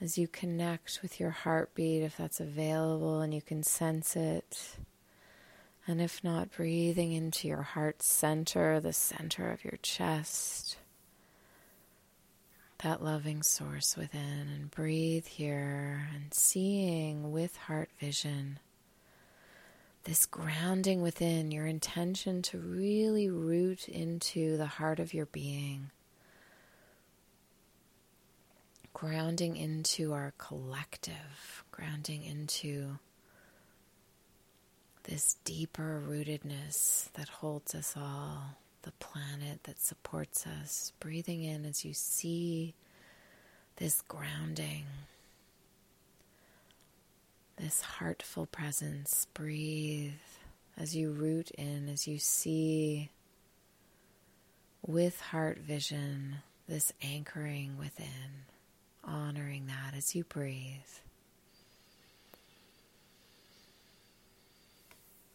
as 0.02 0.18
you 0.18 0.28
connect 0.28 1.00
with 1.02 1.20
your 1.20 1.30
heartbeat, 1.30 2.02
if 2.04 2.18
that's 2.18 2.40
available 2.40 3.22
and 3.22 3.34
you 3.34 3.42
can 3.42 3.64
sense 3.64 4.16
it, 4.16 4.78
and 5.86 6.02
if 6.02 6.24
not, 6.24 6.52
breathing 6.52 7.12
into 7.12 7.48
your 7.48 7.62
heart 7.62 8.02
center, 8.02 8.80
the 8.80 8.94
center 8.94 9.52
of 9.52 9.64
your 9.64 9.78
chest, 9.82 10.78
that 12.84 13.04
loving 13.04 13.42
source 13.42 13.96
within, 13.98 14.48
and 14.54 14.70
breathe 14.70 15.26
here 15.26 16.08
and 16.14 16.34
seeing 16.34 17.32
with 17.32 17.56
heart 17.56 17.90
vision 18.00 18.60
this 20.04 20.26
grounding 20.26 21.02
within, 21.02 21.52
your 21.52 21.66
intention 21.66 22.42
to 22.42 22.58
really 22.58 23.30
root 23.30 23.88
into 23.88 24.58
the 24.58 24.66
heart 24.66 25.00
of 25.00 25.14
your 25.14 25.26
being, 25.28 25.92
grounding 28.94 29.56
into 29.56 30.12
our 30.12 30.34
collective, 30.38 31.64
grounding 31.72 32.24
into 32.24 33.00
this 35.04 35.38
deeper 35.46 36.04
rootedness 36.06 37.12
that 37.14 37.30
holds 37.30 37.74
us 37.74 37.94
all, 37.96 38.58
the 38.84 38.92
planet 38.94 39.64
that 39.64 39.80
supports 39.80 40.46
us, 40.46 40.94
breathing 41.00 41.44
in 41.44 41.66
as 41.66 41.84
you 41.84 41.94
see 41.94 42.76
this 43.78 44.02
grounding 44.02 44.86
this 47.58 47.82
heartful 47.82 48.46
presence. 48.46 49.28
Breathe 49.34 50.12
as 50.78 50.96
you 50.96 51.12
root 51.12 51.52
in, 51.52 51.88
as 51.90 52.08
you 52.08 52.18
see 52.20 53.10
with 54.86 55.20
heart 55.22 55.60
vision 55.60 56.38
this 56.68 56.92
anchoring 57.02 57.78
within, 57.78 58.46
honoring 59.04 59.68
that 59.68 59.96
as 59.96 60.16
you 60.16 60.24
breathe. 60.24 60.80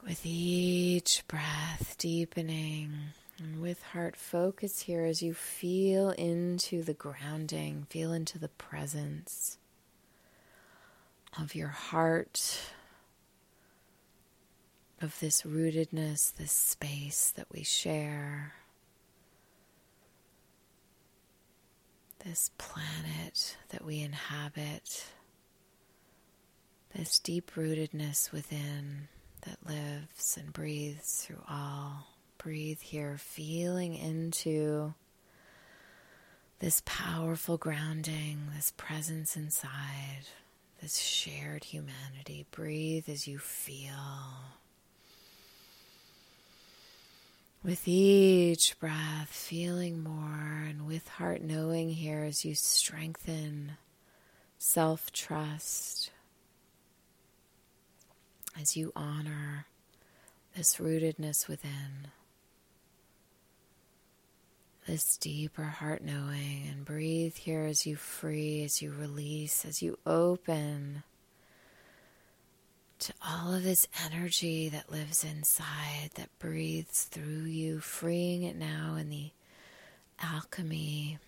With 0.04 0.20
each 0.24 1.24
breath 1.28 1.96
deepening 1.98 2.92
And 3.38 3.60
with 3.60 3.80
heart 3.82 4.16
focus 4.16 4.80
here 4.80 5.04
as 5.04 5.22
you 5.22 5.32
feel 5.32 6.10
into 6.10 6.82
the 6.82 6.94
grounding, 6.94 7.86
feel 7.88 8.12
into 8.12 8.36
the 8.36 8.48
presence 8.48 9.58
of 11.38 11.54
your 11.54 11.68
heart, 11.68 12.60
of 15.00 15.20
this 15.20 15.42
rootedness, 15.42 16.34
this 16.34 16.50
space 16.50 17.32
that 17.36 17.46
we 17.52 17.62
share, 17.62 18.54
this 22.24 22.50
planet 22.58 23.56
that 23.68 23.84
we 23.84 24.00
inhabit, 24.00 25.06
this 26.92 27.20
deep 27.20 27.52
rootedness 27.54 28.32
within 28.32 29.06
that 29.42 29.58
lives 29.64 30.36
and 30.36 30.52
breathes 30.52 31.24
through 31.24 31.42
all. 31.48 32.17
Breathe 32.38 32.80
here, 32.80 33.16
feeling 33.18 33.94
into 33.96 34.94
this 36.60 36.82
powerful 36.86 37.56
grounding, 37.56 38.46
this 38.54 38.72
presence 38.76 39.36
inside, 39.36 40.28
this 40.80 40.98
shared 40.98 41.64
humanity. 41.64 42.46
Breathe 42.52 43.08
as 43.08 43.26
you 43.26 43.38
feel. 43.38 43.90
With 47.64 47.88
each 47.88 48.78
breath, 48.78 49.28
feeling 49.30 50.02
more, 50.02 50.64
and 50.68 50.86
with 50.86 51.08
heart 51.08 51.42
knowing 51.42 51.90
here 51.90 52.22
as 52.22 52.44
you 52.44 52.54
strengthen 52.54 53.72
self 54.58 55.10
trust, 55.10 56.12
as 58.60 58.76
you 58.76 58.92
honor 58.94 59.66
this 60.56 60.76
rootedness 60.76 61.48
within 61.48 62.08
this 64.88 65.18
deeper 65.18 65.64
heart 65.64 66.02
knowing 66.02 66.66
and 66.70 66.82
breathe 66.82 67.36
here 67.36 67.64
as 67.64 67.86
you 67.86 67.94
free, 67.94 68.64
as 68.64 68.80
you 68.80 68.90
release, 68.90 69.66
as 69.66 69.82
you 69.82 69.98
open 70.06 71.02
to 72.98 73.12
all 73.22 73.52
of 73.52 73.62
this 73.62 73.86
energy 74.06 74.70
that 74.70 74.90
lives 74.90 75.24
inside, 75.24 76.10
that 76.14 76.30
breathes 76.38 77.04
through 77.04 77.44
you, 77.44 77.80
freeing 77.80 78.44
it 78.44 78.56
now 78.56 78.96
in 78.98 79.10
the 79.10 79.30
alchemy, 80.22 81.18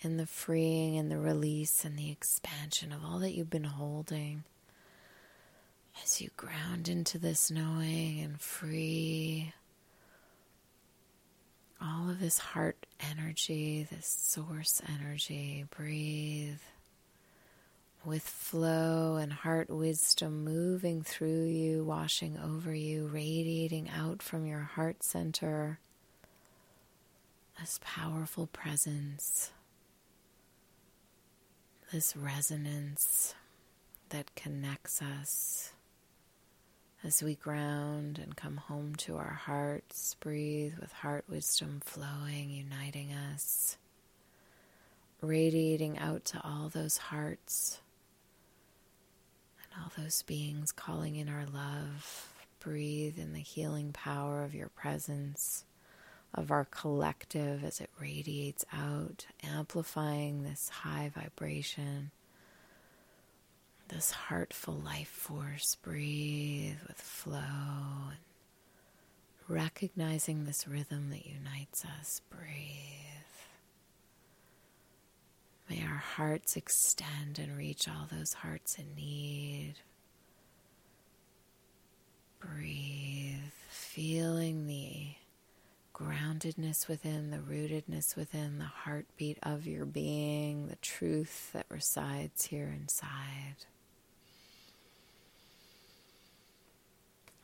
in 0.00 0.16
the 0.16 0.26
freeing 0.26 0.96
and 0.96 1.10
the 1.10 1.18
release 1.18 1.84
and 1.84 1.98
the 1.98 2.10
expansion 2.10 2.90
of 2.90 3.04
all 3.04 3.18
that 3.18 3.32
you've 3.32 3.50
been 3.50 3.64
holding. 3.64 4.44
As 6.02 6.22
you 6.22 6.30
ground 6.38 6.88
into 6.88 7.18
this 7.18 7.50
knowing 7.50 8.20
and 8.20 8.40
free 8.40 9.52
all 11.82 12.10
of 12.10 12.20
this 12.20 12.38
heart 12.38 12.86
energy, 13.10 13.86
this 13.90 14.06
source 14.06 14.82
energy. 15.00 15.64
Breathe 15.76 16.60
with 18.04 18.22
flow 18.22 19.16
and 19.16 19.32
heart 19.32 19.70
wisdom 19.70 20.44
moving 20.44 21.02
through 21.02 21.44
you, 21.44 21.84
washing 21.84 22.38
over 22.38 22.74
you, 22.74 23.06
radiating 23.06 23.90
out 23.90 24.22
from 24.22 24.46
your 24.46 24.60
heart 24.60 25.02
center. 25.02 25.78
This 27.58 27.78
powerful 27.82 28.46
presence, 28.46 29.50
this 31.92 32.16
resonance 32.16 33.34
that 34.08 34.34
connects 34.34 35.02
us 35.02 35.72
as 37.02 37.22
we 37.22 37.34
ground 37.34 38.18
and 38.18 38.36
come 38.36 38.56
home 38.58 38.94
to 38.94 39.16
our 39.16 39.40
hearts, 39.44 40.16
breathe 40.20 40.74
with 40.78 40.92
heart 40.92 41.24
wisdom 41.28 41.80
flowing, 41.82 42.50
uniting 42.50 43.10
us, 43.12 43.78
radiating 45.22 45.98
out 45.98 46.24
to 46.26 46.40
all 46.44 46.68
those 46.68 46.98
hearts 46.98 47.80
and 49.62 49.82
all 49.82 49.90
those 49.96 50.22
beings 50.22 50.72
calling 50.72 51.16
in 51.16 51.28
our 51.28 51.46
love. 51.46 52.28
Breathe 52.58 53.18
in 53.18 53.32
the 53.32 53.38
healing 53.38 53.92
power 53.92 54.44
of 54.44 54.54
your 54.54 54.68
presence, 54.68 55.64
of 56.34 56.50
our 56.50 56.66
collective 56.66 57.64
as 57.64 57.80
it 57.80 57.88
radiates 57.98 58.66
out, 58.70 59.24
amplifying 59.42 60.42
this 60.42 60.68
high 60.68 61.10
vibration 61.14 62.10
this 63.90 64.10
heartful 64.12 64.74
life 64.74 65.08
force. 65.08 65.76
Breathe 65.82 66.78
with 66.86 67.00
flow 67.00 67.38
and 68.10 68.18
recognizing 69.48 70.44
this 70.44 70.66
rhythm 70.68 71.10
that 71.10 71.26
unites 71.26 71.84
us. 71.84 72.20
Breathe. 72.30 72.46
May 75.68 75.82
our 75.82 75.98
hearts 75.98 76.56
extend 76.56 77.38
and 77.38 77.56
reach 77.56 77.88
all 77.88 78.06
those 78.10 78.32
hearts 78.32 78.76
in 78.76 78.94
need. 78.96 79.74
Breathe, 82.40 83.52
feeling 83.68 84.66
the 84.66 85.14
groundedness 85.94 86.88
within, 86.88 87.30
the 87.30 87.38
rootedness 87.38 88.16
within, 88.16 88.58
the 88.58 88.64
heartbeat 88.64 89.38
of 89.42 89.66
your 89.66 89.84
being, 89.84 90.68
the 90.68 90.76
truth 90.76 91.52
that 91.52 91.66
resides 91.68 92.46
here 92.46 92.74
inside. 92.74 93.66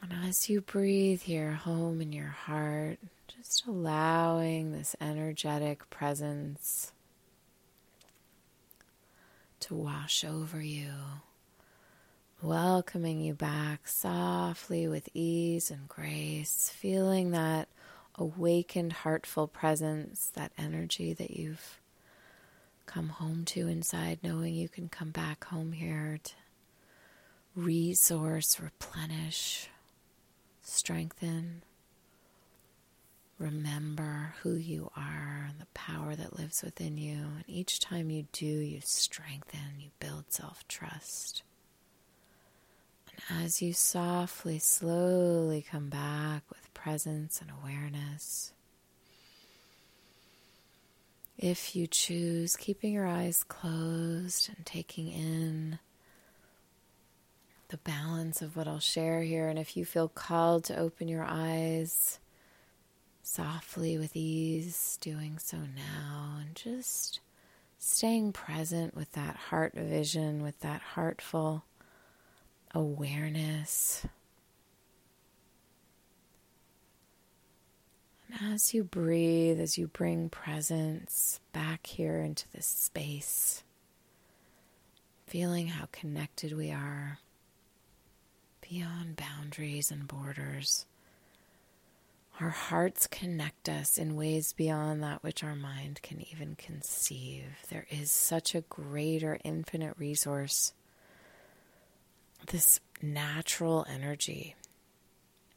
And 0.09 0.29
as 0.29 0.49
you 0.49 0.61
breathe 0.61 1.23
here 1.23 1.53
home 1.53 2.01
in 2.01 2.13
your 2.13 2.29
heart, 2.29 2.99
just 3.27 3.67
allowing 3.67 4.71
this 4.71 4.95
energetic 5.01 5.89
presence 5.91 6.93
to 9.61 9.75
wash 9.75 10.25
over 10.25 10.61
you, 10.63 10.93
welcoming 12.41 13.21
you 13.21 13.35
back 13.35 13.89
softly 13.89 14.87
with 14.87 15.09
ease 15.13 15.73
and 15.73 15.89
grace, 15.89 16.71
feeling 16.73 17.33
that 17.33 17.69
awakened, 18.15 18.93
heartful 18.93 19.49
presence, 19.49 20.31
that 20.35 20.53
energy 20.57 21.15
that 21.15 21.33
you've 21.33 21.81
come 22.85 23.09
home 23.09 23.45
to 23.47 23.67
inside, 23.67 24.21
knowing 24.23 24.55
you 24.55 24.69
can 24.69 24.89
come 24.89 25.11
back 25.11 25.47
home 25.47 25.73
here 25.73 26.21
to 26.23 26.33
resource, 27.57 28.61
replenish 28.61 29.69
strengthen. 30.67 31.63
Remember 33.39 34.35
who 34.43 34.55
you 34.55 34.91
are 34.97 35.47
and 35.49 35.61
the 35.61 35.67
power 35.75 36.15
that 36.17 36.39
lives 36.39 36.63
within 36.63 36.97
you. 36.97 37.19
And 37.37 37.45
each 37.47 37.81
time 37.81 38.11
you 38.11 38.27
do, 38.33 38.47
you 38.47 38.81
strengthen, 38.83 39.79
you 39.79 39.91
build 40.01 40.25
self 40.33 40.67
trust. 40.69 41.43
And 43.11 43.45
as 43.45 43.61
you 43.61 43.73
softly, 43.73 44.59
slowly 44.59 45.63
come 45.69 45.89
back 45.89 46.43
with 46.49 46.73
presence 46.75 47.41
and 47.41 47.51
awareness, 47.51 48.53
if 51.39 51.77
you 51.77 51.87
choose, 51.87 52.57
keeping 52.57 52.95
your 52.95 53.07
eyes 53.07 53.45
closed 53.45 54.51
and 54.57 54.65
taking 54.65 55.09
in 55.09 55.79
the 57.69 57.79
balance 57.79 58.43
of 58.43 58.57
what 58.57 58.69
I'll 58.69 58.79
share 58.79 59.23
here. 59.23 59.49
And 59.49 59.59
if 59.59 59.77
you 59.77 59.85
feel 59.85 60.09
called 60.09 60.65
to 60.65 60.79
open 60.79 61.09
your 61.09 61.25
eyes 61.25 62.19
softly 63.23 63.99
with 63.99 64.15
ease, 64.15 64.99
doing 65.01 65.39
so 65.39 65.57
now, 65.57 66.37
and 66.41 66.55
just 66.55 67.21
staying 67.79 68.33
present 68.33 68.95
with 68.95 69.13
that 69.13 69.37
heart 69.37 69.75
vision, 69.75 70.43
with 70.43 70.59
that 70.61 70.81
heartful 70.81 71.65
awareness. 72.75 74.07
And 78.29 78.55
as 78.55 78.75
you 78.75 78.85
breathe, 78.85 79.61
as 79.61 79.77
you 79.77 79.89
bring 79.89 80.29
presence 80.29 81.41
back 81.53 81.87
here 81.87 82.21
into 82.21 82.47
this 82.55 82.67
space, 82.67 83.65
feeling 85.27 85.69
how 85.69 85.89
connected 85.91 86.57
we 86.57 86.71
are 86.71 87.19
beyond 88.69 89.17
boundaries 89.17 89.91
and 89.91 90.09
borders. 90.09 90.87
Our 92.41 92.51
hearts 92.51 93.07
connect 93.07 93.69
us 93.69 93.97
in 93.97 94.17
ways 94.17 94.53
beyond 94.53 95.03
that 95.03 95.23
which 95.23 95.43
our 95.43 95.55
mind 95.55 96.03
can 96.03 96.25
even 96.31 96.55
conceive. 96.57 97.45
There 97.71 97.87
is 97.91 98.11
such 98.11 98.55
a 98.55 98.61
greater 98.63 99.39
infinite 99.43 99.95
resource, 99.99 100.75
this 102.49 102.81
natural 103.01 103.87
energy, 103.89 104.55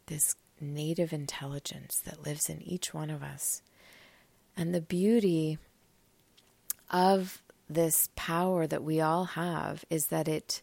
this 0.06 0.36
native 0.62 1.12
intelligence 1.12 2.01
that 2.06 2.25
lives 2.25 2.50
in 2.50 2.62
each 2.62 2.94
one 2.94 3.10
of 3.10 3.24
us. 3.24 3.62
And 4.56 4.74
the 4.74 4.82
beauty 4.82 5.58
of 6.89 7.42
this 7.70 8.10
power 8.16 8.66
that 8.68 8.84
we 8.84 9.01
all 9.01 9.25
have 9.25 9.84
is 9.89 10.08
that 10.08 10.28
it 10.28 10.62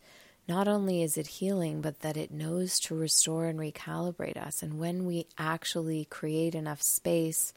not 0.48 0.68
only 0.68 1.02
is 1.02 1.16
it 1.16 1.26
healing, 1.26 1.80
but 1.80 2.00
that 2.00 2.16
it 2.16 2.30
knows 2.30 2.78
to 2.80 2.94
restore 2.94 3.46
and 3.46 3.58
recalibrate 3.58 4.36
us. 4.36 4.62
And 4.62 4.78
when 4.78 5.04
we 5.04 5.26
actually 5.36 6.04
create 6.04 6.54
enough 6.54 6.82
space, 6.82 7.52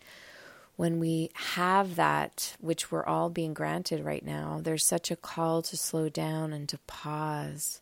when 0.76 1.00
we 1.00 1.30
have 1.34 1.98
that, 1.98 2.56
which 2.60 2.92
we're 2.92 3.06
all 3.06 3.30
being 3.30 3.54
granted 3.54 4.04
right 4.04 4.26
now, 4.26 4.60
there's 4.64 4.86
such 4.88 5.12
a 5.12 5.16
call 5.16 5.62
to 5.64 5.78
slow 5.78 6.10
down 6.10 6.54
and 6.54 6.68
to 6.70 6.80
pause. 6.88 7.82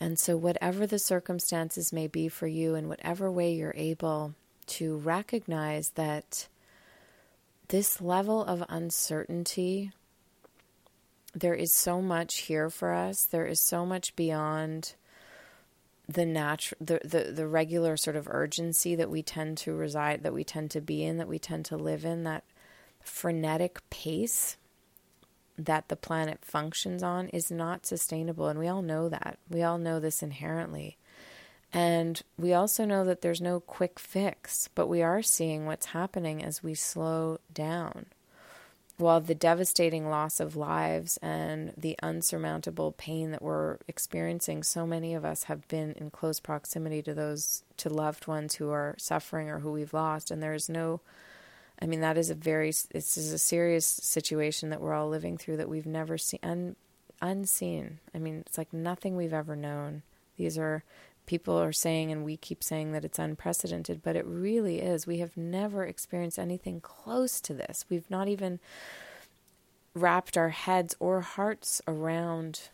And 0.00 0.18
so, 0.18 0.36
whatever 0.36 0.86
the 0.86 0.98
circumstances 0.98 1.92
may 1.92 2.06
be 2.06 2.28
for 2.28 2.46
you, 2.46 2.74
in 2.74 2.88
whatever 2.88 3.30
way 3.30 3.52
you're 3.52 3.74
able 3.76 4.34
to 4.68 4.96
recognize 4.96 5.90
that 5.90 6.48
this 7.68 8.00
level 8.00 8.42
of 8.44 8.64
uncertainty 8.68 9.92
there 11.34 11.54
is 11.54 11.72
so 11.72 12.00
much 12.00 12.38
here 12.38 12.70
for 12.70 12.92
us. 12.92 13.24
There 13.24 13.46
is 13.46 13.60
so 13.60 13.86
much 13.86 14.16
beyond 14.16 14.94
the 16.08 16.26
natural 16.26 16.76
the, 16.80 17.00
the 17.04 17.32
the 17.32 17.46
regular 17.46 17.96
sort 17.96 18.16
of 18.16 18.26
urgency 18.28 18.96
that 18.96 19.10
we 19.10 19.22
tend 19.22 19.56
to 19.56 19.72
reside 19.72 20.24
that 20.24 20.34
we 20.34 20.42
tend 20.42 20.68
to 20.72 20.80
be 20.80 21.04
in 21.04 21.18
that 21.18 21.28
we 21.28 21.38
tend 21.38 21.64
to 21.64 21.76
live 21.76 22.04
in 22.04 22.24
that 22.24 22.42
frenetic 23.00 23.78
pace 23.90 24.56
that 25.56 25.88
the 25.88 25.96
planet 25.96 26.38
functions 26.42 27.02
on 27.02 27.28
is 27.28 27.50
not 27.50 27.86
sustainable. 27.86 28.48
And 28.48 28.58
we 28.58 28.66
all 28.66 28.82
know 28.82 29.08
that. 29.08 29.38
We 29.48 29.62
all 29.62 29.78
know 29.78 30.00
this 30.00 30.22
inherently. 30.22 30.96
And 31.72 32.20
we 32.38 32.54
also 32.54 32.84
know 32.84 33.04
that 33.04 33.20
there's 33.20 33.40
no 33.40 33.60
quick 33.60 34.00
fix 34.00 34.68
but 34.74 34.88
we 34.88 35.02
are 35.02 35.22
seeing 35.22 35.66
what's 35.66 35.86
happening 35.86 36.42
as 36.42 36.62
we 36.62 36.74
slow 36.74 37.38
down 37.54 38.06
while 39.00 39.20
the 39.20 39.34
devastating 39.34 40.08
loss 40.08 40.40
of 40.40 40.56
lives 40.56 41.18
and 41.22 41.72
the 41.76 41.96
unsurmountable 42.02 42.92
pain 42.92 43.30
that 43.30 43.42
we're 43.42 43.78
experiencing, 43.88 44.62
so 44.62 44.86
many 44.86 45.14
of 45.14 45.24
us 45.24 45.44
have 45.44 45.66
been 45.68 45.92
in 45.92 46.10
close 46.10 46.40
proximity 46.40 47.02
to 47.02 47.14
those, 47.14 47.62
to 47.78 47.88
loved 47.88 48.26
ones 48.26 48.56
who 48.56 48.70
are 48.70 48.94
suffering 48.98 49.48
or 49.48 49.60
who 49.60 49.72
we've 49.72 49.94
lost. 49.94 50.30
And 50.30 50.42
there 50.42 50.54
is 50.54 50.68
no, 50.68 51.00
I 51.80 51.86
mean, 51.86 52.00
that 52.00 52.18
is 52.18 52.30
a 52.30 52.34
very, 52.34 52.70
this 52.70 53.16
is 53.16 53.32
a 53.32 53.38
serious 53.38 53.86
situation 53.86 54.70
that 54.70 54.80
we're 54.80 54.94
all 54.94 55.08
living 55.08 55.38
through 55.38 55.56
that 55.58 55.68
we've 55.68 55.86
never 55.86 56.18
seen, 56.18 56.40
un, 56.42 56.76
unseen. 57.22 57.98
I 58.14 58.18
mean, 58.18 58.44
it's 58.46 58.58
like 58.58 58.72
nothing 58.72 59.16
we've 59.16 59.34
ever 59.34 59.56
known. 59.56 60.02
These 60.36 60.58
are 60.58 60.84
people 61.30 61.56
are 61.56 61.70
saying, 61.70 62.10
and 62.10 62.24
we 62.24 62.36
keep 62.36 62.60
saying 62.60 62.90
that 62.90 63.04
it's 63.04 63.20
unprecedented, 63.20 64.02
but 64.02 64.16
it 64.16 64.26
really 64.26 64.80
is. 64.80 65.06
We 65.06 65.18
have 65.18 65.36
never 65.36 65.84
experienced 65.84 66.40
anything 66.40 66.80
close 66.80 67.40
to 67.42 67.54
this. 67.54 67.84
We've 67.88 68.10
not 68.10 68.26
even 68.26 68.58
wrapped 69.94 70.36
our 70.36 70.48
heads 70.48 70.96
or 70.98 71.20
hearts 71.20 71.80
around 71.86 72.70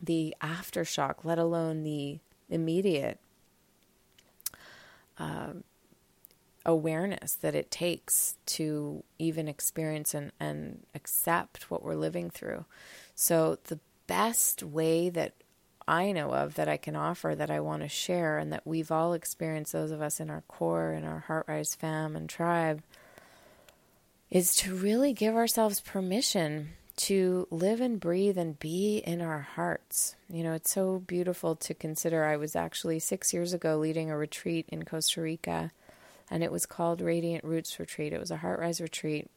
the 0.00 0.34
aftershock, 0.42 1.24
let 1.24 1.38
alone 1.38 1.84
the 1.84 2.18
immediate 2.50 3.20
uh, 5.16 5.52
awareness 6.66 7.34
that 7.34 7.54
it 7.54 7.70
takes 7.70 8.34
to 8.46 9.04
even 9.20 9.46
experience 9.46 10.12
and, 10.12 10.32
and 10.40 10.80
accept 10.92 11.70
what 11.70 11.84
we're 11.84 11.94
living 11.94 12.30
through. 12.30 12.64
So, 13.14 13.58
the 13.62 13.78
best 14.08 14.64
way 14.64 15.08
that 15.08 15.34
I 15.86 16.12
know 16.12 16.30
of 16.32 16.54
that 16.54 16.68
I 16.68 16.76
can 16.76 16.96
offer 16.96 17.34
that 17.34 17.50
I 17.50 17.60
want 17.60 17.82
to 17.82 17.88
share 17.88 18.38
and 18.38 18.52
that 18.52 18.66
we've 18.66 18.90
all 18.90 19.12
experienced, 19.12 19.72
those 19.72 19.90
of 19.90 20.02
us 20.02 20.20
in 20.20 20.30
our 20.30 20.42
core 20.48 20.92
in 20.92 21.04
our 21.04 21.24
HeartRise 21.28 21.76
fam 21.76 22.16
and 22.16 22.28
tribe, 22.28 22.82
is 24.30 24.54
to 24.56 24.74
really 24.74 25.12
give 25.12 25.34
ourselves 25.34 25.80
permission 25.80 26.70
to 26.94 27.46
live 27.50 27.80
and 27.80 27.98
breathe 28.00 28.38
and 28.38 28.58
be 28.58 28.98
in 28.98 29.20
our 29.20 29.40
hearts. 29.40 30.14
You 30.28 30.44
know, 30.44 30.52
it's 30.52 30.70
so 30.70 30.98
beautiful 30.98 31.56
to 31.56 31.74
consider. 31.74 32.24
I 32.24 32.36
was 32.36 32.54
actually 32.54 32.98
six 32.98 33.32
years 33.32 33.52
ago 33.52 33.76
leading 33.76 34.10
a 34.10 34.16
retreat 34.16 34.66
in 34.68 34.84
Costa 34.84 35.20
Rica, 35.20 35.72
and 36.30 36.42
it 36.42 36.52
was 36.52 36.66
called 36.66 37.00
Radiant 37.00 37.44
Roots 37.44 37.78
Retreat. 37.78 38.12
It 38.12 38.20
was 38.20 38.30
a 38.30 38.38
HeartRise 38.38 38.80
retreat. 38.80 39.30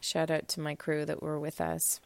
Shout 0.00 0.30
out 0.30 0.48
to 0.48 0.60
my 0.60 0.74
crew 0.74 1.04
that 1.04 1.22
were 1.22 1.38
with 1.38 1.60
us. 1.60 2.00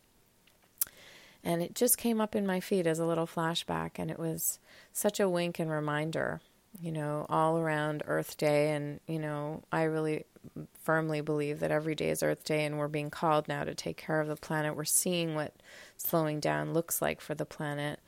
And 1.46 1.62
it 1.62 1.74
just 1.74 1.98
came 1.98 2.22
up 2.22 2.34
in 2.34 2.46
my 2.46 2.58
feed 2.58 2.86
as 2.86 2.98
a 2.98 3.04
little 3.04 3.26
flashback, 3.26 3.92
and 3.96 4.10
it 4.10 4.18
was 4.18 4.58
such 4.94 5.20
a 5.20 5.28
wink 5.28 5.58
and 5.58 5.70
reminder, 5.70 6.40
you 6.80 6.90
know, 6.90 7.26
all 7.28 7.58
around 7.58 8.02
Earth 8.06 8.38
Day. 8.38 8.72
And, 8.72 8.98
you 9.06 9.18
know, 9.18 9.62
I 9.70 9.82
really 9.82 10.24
firmly 10.82 11.20
believe 11.20 11.60
that 11.60 11.70
every 11.70 11.94
day 11.94 12.08
is 12.08 12.22
Earth 12.22 12.44
Day, 12.44 12.64
and 12.64 12.78
we're 12.78 12.88
being 12.88 13.10
called 13.10 13.46
now 13.46 13.62
to 13.62 13.74
take 13.74 13.98
care 13.98 14.20
of 14.20 14.28
the 14.28 14.36
planet. 14.36 14.74
We're 14.74 14.84
seeing 14.84 15.34
what 15.34 15.54
slowing 15.98 16.40
down 16.40 16.72
looks 16.72 17.02
like 17.02 17.20
for 17.20 17.34
the 17.34 17.44
planet. 17.44 18.00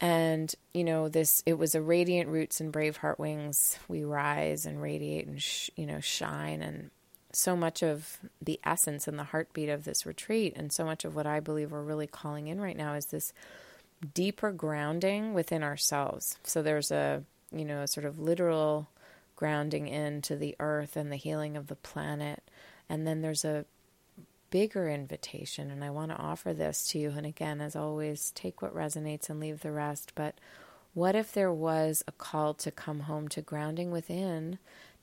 And, 0.00 0.54
you 0.72 0.84
know, 0.84 1.08
this, 1.10 1.42
it 1.44 1.58
was 1.58 1.74
a 1.74 1.82
radiant 1.82 2.30
roots 2.30 2.60
and 2.60 2.72
brave 2.72 2.96
heart 2.96 3.18
wings. 3.18 3.78
We 3.88 4.04
rise 4.04 4.64
and 4.64 4.80
radiate 4.80 5.26
and, 5.26 5.42
sh- 5.42 5.70
you 5.76 5.84
know, 5.84 6.00
shine. 6.00 6.62
And 6.62 6.90
so 7.32 7.54
much 7.54 7.82
of 7.82 8.18
the 8.40 8.58
essence 8.64 9.06
and 9.06 9.18
the 9.18 9.24
heartbeat 9.24 9.68
of 9.68 9.84
this 9.84 10.06
retreat, 10.06 10.54
and 10.56 10.72
so 10.72 10.84
much 10.84 11.04
of 11.04 11.14
what 11.14 11.26
I 11.26 11.40
believe 11.40 11.72
we're 11.72 11.82
really 11.82 12.06
calling 12.06 12.48
in 12.48 12.60
right 12.60 12.76
now 12.76 12.94
is 12.94 13.06
this 13.06 13.32
deeper 14.14 14.52
grounding 14.52 15.34
within 15.34 15.62
ourselves. 15.62 16.38
So 16.44 16.62
there's 16.62 16.90
a, 16.90 17.22
you 17.52 17.64
know, 17.64 17.82
a 17.82 17.88
sort 17.88 18.06
of 18.06 18.18
literal 18.18 18.88
grounding 19.36 19.88
into 19.88 20.36
the 20.36 20.56
earth 20.58 20.96
and 20.96 21.12
the 21.12 21.16
healing 21.16 21.56
of 21.56 21.66
the 21.66 21.76
planet. 21.76 22.42
And 22.88 23.06
then 23.06 23.20
there's 23.20 23.44
a 23.44 23.64
bigger 24.50 24.88
invitation, 24.88 25.70
and 25.70 25.84
I 25.84 25.90
want 25.90 26.10
to 26.10 26.16
offer 26.16 26.54
this 26.54 26.88
to 26.88 26.98
you. 26.98 27.12
And 27.16 27.26
again, 27.26 27.60
as 27.60 27.76
always, 27.76 28.30
take 28.30 28.62
what 28.62 28.74
resonates 28.74 29.28
and 29.28 29.38
leave 29.38 29.60
the 29.60 29.70
rest. 29.70 30.12
But 30.14 30.36
what 30.94 31.14
if 31.14 31.32
there 31.32 31.52
was 31.52 32.02
a 32.08 32.12
call 32.12 32.54
to 32.54 32.70
come 32.70 33.00
home 33.00 33.28
to 33.28 33.42
grounding 33.42 33.90
within 33.90 34.58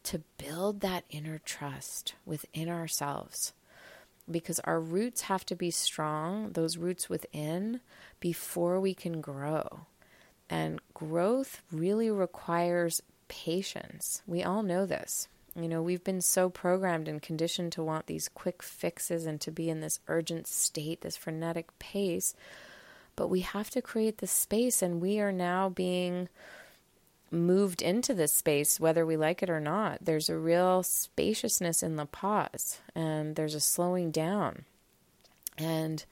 to 0.05 0.21
build 0.37 0.81
that 0.81 1.03
inner 1.09 1.39
trust 1.39 2.15
within 2.25 2.69
ourselves 2.69 3.53
because 4.29 4.59
our 4.61 4.79
roots 4.79 5.21
have 5.21 5.45
to 5.45 5.55
be 5.55 5.71
strong, 5.71 6.51
those 6.53 6.77
roots 6.77 7.09
within, 7.09 7.79
before 8.19 8.79
we 8.79 8.93
can 8.93 9.21
grow. 9.21 9.81
And 10.49 10.79
growth 10.93 11.61
really 11.71 12.09
requires 12.09 13.01
patience. 13.27 14.21
We 14.25 14.43
all 14.43 14.63
know 14.63 14.85
this. 14.85 15.27
You 15.55 15.67
know, 15.67 15.81
we've 15.81 16.03
been 16.03 16.21
so 16.21 16.49
programmed 16.49 17.07
and 17.07 17.21
conditioned 17.21 17.71
to 17.73 17.83
want 17.83 18.07
these 18.07 18.27
quick 18.27 18.61
fixes 18.61 19.25
and 19.25 19.39
to 19.41 19.51
be 19.51 19.69
in 19.69 19.79
this 19.79 19.99
urgent 20.07 20.47
state, 20.47 21.01
this 21.01 21.15
frenetic 21.15 21.77
pace. 21.79 22.33
But 23.15 23.27
we 23.27 23.41
have 23.41 23.69
to 23.71 23.81
create 23.81 24.17
the 24.17 24.27
space, 24.27 24.81
and 24.81 25.01
we 25.01 25.19
are 25.19 25.31
now 25.31 25.69
being 25.69 26.27
moved 27.35 27.81
into 27.81 28.13
this 28.13 28.33
space, 28.33 28.79
whether 28.79 29.05
we 29.05 29.17
like 29.17 29.43
it 29.43 29.49
or 29.49 29.59
not. 29.59 29.99
There's 30.01 30.29
a 30.29 30.37
real 30.37 30.83
spaciousness 30.83 31.83
in 31.83 31.95
the 31.95 32.05
pause, 32.05 32.79
and 32.95 33.35
there's 33.35 33.55
a 33.55 33.59
slowing 33.59 34.11
down. 34.11 34.65
And 35.57 36.03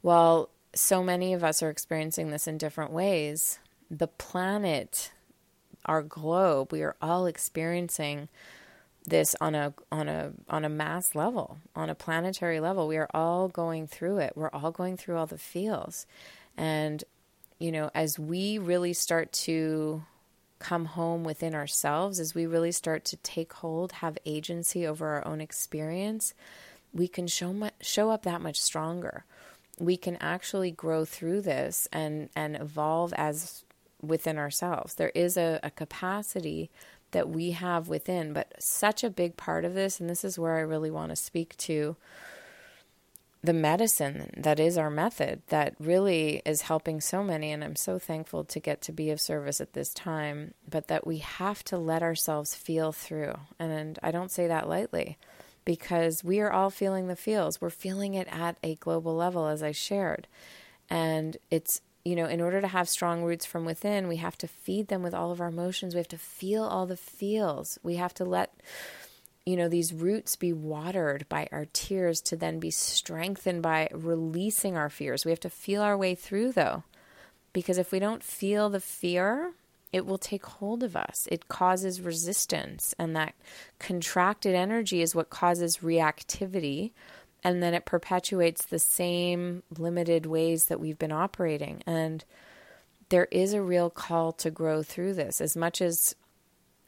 while 0.00 0.50
so 0.74 1.02
many 1.02 1.32
of 1.32 1.44
us 1.44 1.62
are 1.62 1.70
experiencing 1.70 2.30
this 2.30 2.46
in 2.46 2.58
different 2.58 2.92
ways, 2.92 3.58
the 3.90 4.08
planet, 4.08 5.12
our 5.86 6.02
globe, 6.02 6.72
we 6.72 6.82
are 6.82 6.96
all 7.00 7.26
experiencing 7.26 8.28
this 9.04 9.34
on 9.40 9.54
a 9.54 9.74
on 9.90 10.08
a 10.08 10.32
on 10.48 10.64
a 10.64 10.68
mass 10.68 11.14
level, 11.14 11.58
on 11.74 11.90
a 11.90 11.94
planetary 11.94 12.60
level. 12.60 12.86
We 12.86 12.96
are 12.96 13.08
all 13.12 13.48
going 13.48 13.86
through 13.86 14.18
it. 14.18 14.32
We're 14.36 14.50
all 14.50 14.70
going 14.70 14.96
through 14.96 15.16
all 15.16 15.26
the 15.26 15.38
feels. 15.38 16.06
And 16.56 17.02
you 17.58 17.72
know, 17.72 17.90
as 17.94 18.18
we 18.18 18.58
really 18.58 18.92
start 18.92 19.32
to 19.32 20.02
come 20.62 20.84
home 20.84 21.24
within 21.24 21.54
ourselves, 21.54 22.20
as 22.20 22.34
we 22.34 22.46
really 22.46 22.70
start 22.70 23.04
to 23.06 23.16
take 23.18 23.52
hold, 23.54 23.92
have 23.92 24.16
agency 24.24 24.86
over 24.86 25.08
our 25.08 25.26
own 25.26 25.40
experience, 25.40 26.34
we 26.94 27.08
can 27.08 27.26
show 27.26 27.70
show 27.80 28.10
up 28.10 28.22
that 28.22 28.40
much 28.40 28.60
stronger. 28.60 29.24
We 29.80 29.96
can 29.96 30.16
actually 30.20 30.70
grow 30.70 31.04
through 31.04 31.42
this 31.42 31.88
and 31.92 32.28
and 32.36 32.54
evolve 32.56 33.12
as 33.14 33.64
within 34.00 34.38
ourselves. 34.38 34.94
There 34.94 35.12
is 35.14 35.36
a, 35.36 35.58
a 35.62 35.70
capacity 35.70 36.70
that 37.10 37.28
we 37.28 37.50
have 37.50 37.88
within, 37.88 38.32
but 38.32 38.54
such 38.58 39.04
a 39.04 39.10
big 39.10 39.36
part 39.36 39.64
of 39.64 39.74
this, 39.74 40.00
and 40.00 40.08
this 40.08 40.24
is 40.24 40.38
where 40.38 40.56
I 40.56 40.60
really 40.60 40.90
want 40.90 41.10
to 41.10 41.16
speak 41.16 41.56
to 41.58 41.96
the 43.44 43.52
medicine 43.52 44.30
that 44.36 44.60
is 44.60 44.78
our 44.78 44.90
method 44.90 45.42
that 45.48 45.74
really 45.80 46.42
is 46.44 46.62
helping 46.62 47.00
so 47.00 47.24
many 47.24 47.50
and 47.50 47.64
I'm 47.64 47.74
so 47.74 47.98
thankful 47.98 48.44
to 48.44 48.60
get 48.60 48.80
to 48.82 48.92
be 48.92 49.10
of 49.10 49.20
service 49.20 49.60
at 49.60 49.72
this 49.72 49.92
time 49.92 50.54
but 50.68 50.86
that 50.86 51.06
we 51.06 51.18
have 51.18 51.64
to 51.64 51.76
let 51.76 52.02
ourselves 52.02 52.54
feel 52.54 52.92
through. 52.92 53.34
And 53.58 53.98
I 54.02 54.12
don't 54.12 54.30
say 54.30 54.46
that 54.46 54.68
lightly 54.68 55.18
because 55.64 56.22
we 56.22 56.40
are 56.40 56.52
all 56.52 56.70
feeling 56.70 57.08
the 57.08 57.16
feels. 57.16 57.60
We're 57.60 57.70
feeling 57.70 58.14
it 58.14 58.28
at 58.30 58.58
a 58.62 58.76
global 58.76 59.14
level 59.14 59.48
as 59.48 59.62
I 59.62 59.72
shared. 59.72 60.28
And 60.88 61.36
it's 61.50 61.80
you 62.04 62.14
know 62.14 62.26
in 62.26 62.40
order 62.40 62.60
to 62.60 62.68
have 62.68 62.88
strong 62.88 63.22
roots 63.22 63.46
from 63.46 63.64
within 63.64 64.08
we 64.08 64.16
have 64.16 64.36
to 64.38 64.48
feed 64.48 64.88
them 64.88 65.02
with 65.02 65.14
all 65.14 65.32
of 65.32 65.40
our 65.40 65.48
emotions. 65.48 65.94
We 65.94 65.98
have 65.98 66.08
to 66.08 66.18
feel 66.18 66.62
all 66.62 66.86
the 66.86 66.96
feels. 66.96 67.76
We 67.82 67.96
have 67.96 68.14
to 68.14 68.24
let 68.24 68.54
you 69.44 69.56
know, 69.56 69.68
these 69.68 69.92
roots 69.92 70.36
be 70.36 70.52
watered 70.52 71.28
by 71.28 71.48
our 71.50 71.66
tears 71.72 72.20
to 72.20 72.36
then 72.36 72.60
be 72.60 72.70
strengthened 72.70 73.62
by 73.62 73.88
releasing 73.92 74.76
our 74.76 74.88
fears. 74.88 75.24
We 75.24 75.32
have 75.32 75.40
to 75.40 75.50
feel 75.50 75.82
our 75.82 75.96
way 75.96 76.14
through, 76.14 76.52
though. 76.52 76.84
Because 77.52 77.76
if 77.76 77.92
we 77.92 77.98
don't 77.98 78.22
feel 78.22 78.70
the 78.70 78.80
fear, 78.80 79.52
it 79.92 80.06
will 80.06 80.18
take 80.18 80.46
hold 80.46 80.82
of 80.82 80.96
us. 80.96 81.28
It 81.30 81.48
causes 81.48 82.00
resistance, 82.00 82.94
and 82.98 83.14
that 83.16 83.34
contracted 83.78 84.54
energy 84.54 85.02
is 85.02 85.14
what 85.14 85.28
causes 85.28 85.78
reactivity. 85.78 86.92
And 87.44 87.60
then 87.60 87.74
it 87.74 87.84
perpetuates 87.84 88.64
the 88.64 88.78
same 88.78 89.64
limited 89.76 90.26
ways 90.26 90.66
that 90.66 90.78
we've 90.78 90.98
been 90.98 91.12
operating. 91.12 91.82
And 91.84 92.24
there 93.08 93.26
is 93.32 93.52
a 93.52 93.60
real 93.60 93.90
call 93.90 94.32
to 94.34 94.50
grow 94.50 94.84
through 94.84 95.14
this. 95.14 95.40
As 95.40 95.56
much 95.56 95.82
as 95.82 96.14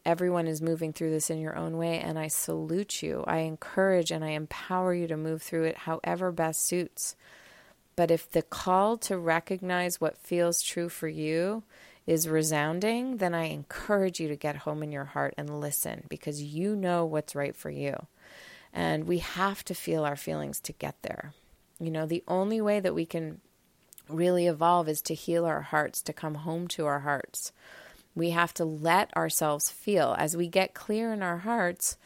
everyone 0.04 0.46
is 0.46 0.60
moving 0.60 0.92
through 0.92 1.10
this 1.10 1.30
in 1.30 1.38
your 1.38 1.56
own 1.56 1.76
way, 1.76 1.98
and 1.98 2.18
I 2.18 2.28
salute 2.28 3.02
you, 3.02 3.24
I 3.26 3.38
encourage 3.38 4.10
and 4.10 4.24
I 4.24 4.30
empower 4.30 4.94
you 4.94 5.06
to 5.08 5.16
move 5.16 5.42
through 5.42 5.64
it 5.64 5.78
however 5.78 6.30
best 6.32 6.66
suits. 6.66 7.16
But 7.96 8.10
if 8.10 8.30
the 8.30 8.42
call 8.42 8.98
to 8.98 9.16
recognize 9.16 10.00
what 10.00 10.18
feels 10.18 10.62
true 10.62 10.88
for 10.88 11.08
you 11.08 11.62
is 12.06 12.28
resounding, 12.28 13.18
then 13.18 13.34
I 13.34 13.44
encourage 13.44 14.20
you 14.20 14.28
to 14.28 14.36
get 14.36 14.56
home 14.56 14.82
in 14.82 14.92
your 14.92 15.04
heart 15.04 15.34
and 15.38 15.60
listen 15.60 16.04
because 16.08 16.42
you 16.42 16.76
know 16.76 17.04
what's 17.04 17.34
right 17.34 17.56
for 17.56 17.70
you. 17.70 18.06
And 18.72 19.04
we 19.04 19.18
have 19.18 19.64
to 19.66 19.74
feel 19.74 20.04
our 20.04 20.16
feelings 20.16 20.60
to 20.62 20.72
get 20.72 20.96
there. 21.02 21.32
You 21.78 21.90
know, 21.90 22.06
the 22.06 22.24
only 22.26 22.60
way 22.60 22.80
that 22.80 22.94
we 22.94 23.06
can 23.06 23.40
really 24.08 24.46
evolve 24.46 24.88
is 24.88 25.00
to 25.02 25.14
heal 25.14 25.44
our 25.44 25.62
hearts, 25.62 26.02
to 26.02 26.12
come 26.12 26.34
home 26.34 26.68
to 26.68 26.86
our 26.86 27.00
hearts. 27.00 27.52
We 28.14 28.30
have 28.30 28.54
to 28.54 28.64
let 28.64 29.14
ourselves 29.16 29.70
feel 29.70 30.14
as 30.18 30.36
we 30.36 30.48
get 30.48 30.74
clear 30.74 31.12
in 31.12 31.22
our 31.22 31.38
hearts 31.38 31.96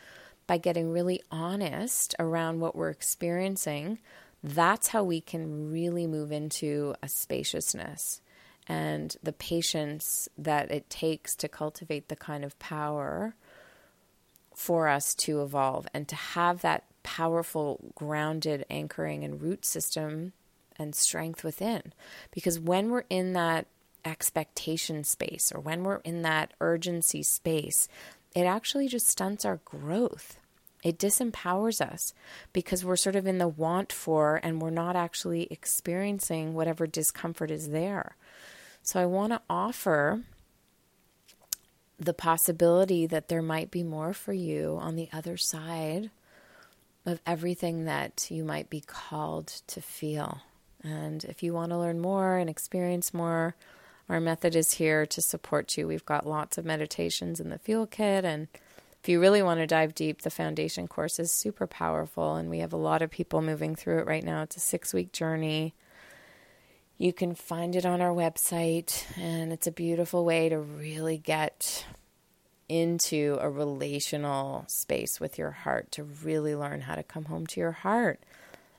by 0.47 0.59
getting 0.59 0.91
really 0.91 1.23
honest 1.31 2.15
around 2.19 2.61
what 2.61 2.75
we're 2.75 2.91
experiencing. 2.91 3.99
That's 4.43 4.89
how 4.89 5.05
we 5.05 5.21
can 5.21 5.71
really 5.71 6.07
move 6.07 6.33
into 6.33 6.95
a 7.03 7.09
spaciousness 7.09 8.23
and 8.67 9.17
the 9.23 9.33
patience 9.33 10.29
that 10.37 10.71
it 10.71 10.89
takes 10.91 11.35
to 11.37 11.49
cultivate 11.49 12.09
the 12.09 12.17
kind 12.17 12.45
of 12.45 12.59
power 12.59 13.35
for 14.55 14.89
us 14.89 15.15
to 15.15 15.43
evolve 15.43 15.87
and 15.95 16.09
to 16.09 16.17
have 16.17 16.63
that 16.63 16.85
powerful, 17.03 17.93
grounded 17.95 18.67
anchoring 18.69 19.25
and 19.25 19.41
root 19.41 19.65
system 19.65 20.33
and 20.77 20.95
strength 20.95 21.43
within. 21.43 21.93
Because 22.31 22.59
when 22.59 22.91
we're 22.91 23.05
in 23.09 23.33
that 23.33 23.67
expectation 24.09 25.05
space 25.05 25.53
or 25.55 25.61
when 25.61 25.85
we're 25.85 25.99
in 25.99 26.23
that 26.23 26.53
urgency 26.61 27.23
space, 27.23 27.89
it 28.35 28.43
actually 28.43 28.89
just 28.89 29.09
stunts 29.09 29.45
our 29.45 29.61
growth. 29.65 30.39
It 30.83 30.99
disempowers 30.99 31.81
us 31.81 32.15
because 32.53 32.85
we're 32.85 32.97
sort 32.97 33.17
of 33.17 33.27
in 33.27 33.39
the 33.39 33.49
want 33.49 33.93
for 33.93 34.41
and 34.43 34.63
we're 34.63 34.71
not 34.71 34.97
actually 34.97 35.49
experiencing 35.51 36.55
whatever 36.55 36.87
discomfort 36.87 37.51
is 37.51 37.71
there. 37.71 38.17
So 38.83 39.01
I 39.01 39.07
want 39.07 39.33
to 39.33 39.43
offer 39.51 40.23
the 41.99 42.15
possibility 42.15 43.07
that 43.07 43.29
there 43.29 43.43
might 43.43 43.71
be 43.71 43.83
more 43.83 44.13
for 44.13 44.33
you 44.33 44.79
on 44.81 44.95
the 44.95 45.09
other 45.13 45.37
side 45.37 46.11
of 47.05 47.21
everything 47.27 47.87
that 47.87 48.29
you 48.31 48.45
might 48.45 48.71
be 48.71 48.81
called 48.81 49.49
to 49.67 49.81
feel. 49.81 50.43
And 50.83 51.25
if 51.25 51.43
you 51.43 51.53
want 51.53 51.71
to 51.71 51.79
learn 51.79 51.99
more 51.99 52.37
and 52.37 52.49
experience 52.49 53.13
more, 53.13 53.57
our 54.09 54.21
method 54.21 54.57
is 54.57 54.73
here 54.73 55.05
to 55.07 55.21
support 55.21 55.77
you. 55.77 55.87
We've 55.87 56.05
got 56.05 56.27
lots 56.27 56.59
of 56.59 56.65
meditations 56.65 57.41
in 57.41 57.51
the 57.51 57.59
Fuel 57.59 57.87
Kit. 57.87 58.25
And 58.25 58.49
if 59.03 59.09
you 59.09 59.21
really 59.21 59.43
want 59.43 59.61
to 59.61 59.67
dive 59.67 59.95
deep, 59.95 60.23
the 60.23 60.31
foundation 60.31 60.89
course 60.89 61.19
is 61.19 61.31
super 61.31 61.67
powerful. 61.67 62.35
And 62.37 62.49
we 62.49 62.61
have 62.61 62.73
a 62.73 62.79
lot 62.79 63.03
of 63.03 63.11
people 63.11 63.43
moving 63.43 63.77
through 63.77 63.99
it 63.99 64.07
right 64.07 64.25
now. 64.25 64.43
It's 64.43 64.57
a 64.57 64.61
six 64.61 64.95
week 64.95 65.13
journey. 65.13 65.75
You 66.97 67.13
can 67.13 67.35
find 67.35 67.77
it 67.77 67.87
on 67.87 68.01
our 68.01 68.13
website, 68.13 69.05
and 69.17 69.53
it's 69.53 69.69
a 69.69 69.73
beautiful 69.73 70.25
way 70.25 70.49
to 70.49 70.59
really 70.59 71.17
get 71.17 71.87
into 72.69 73.39
a 73.41 73.49
relational 73.49 74.65
space 74.67 75.21
with 75.21 75.39
your 75.39 75.53
heart, 75.53 75.93
to 75.93 76.03
really 76.03 76.57
learn 76.57 76.81
how 76.81 76.97
to 76.97 77.05
come 77.05 77.27
home 77.27 77.47
to 77.47 77.61
your 77.61 77.71
heart 77.71 78.21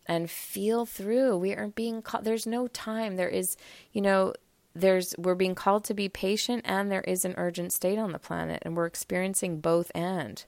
and 0.05 0.29
feel 0.29 0.85
through. 0.85 1.37
We 1.37 1.55
aren't 1.55 1.75
being 1.75 2.01
caught. 2.01 2.25
there's 2.25 2.45
no 2.45 2.67
time. 2.67 3.15
There 3.15 3.29
is, 3.29 3.55
you 3.93 4.01
know, 4.01 4.33
there's 4.75 5.15
we're 5.17 5.35
being 5.35 5.55
called 5.55 5.83
to 5.83 5.93
be 5.93 6.07
patient 6.07 6.61
and 6.65 6.91
there 6.91 7.01
is 7.01 7.25
an 7.25 7.33
urgent 7.37 7.73
state 7.73 7.97
on 7.97 8.11
the 8.11 8.19
planet 8.19 8.61
and 8.63 8.77
we're 8.77 8.85
experiencing 8.85 9.59
both 9.59 9.91
and 9.95 10.45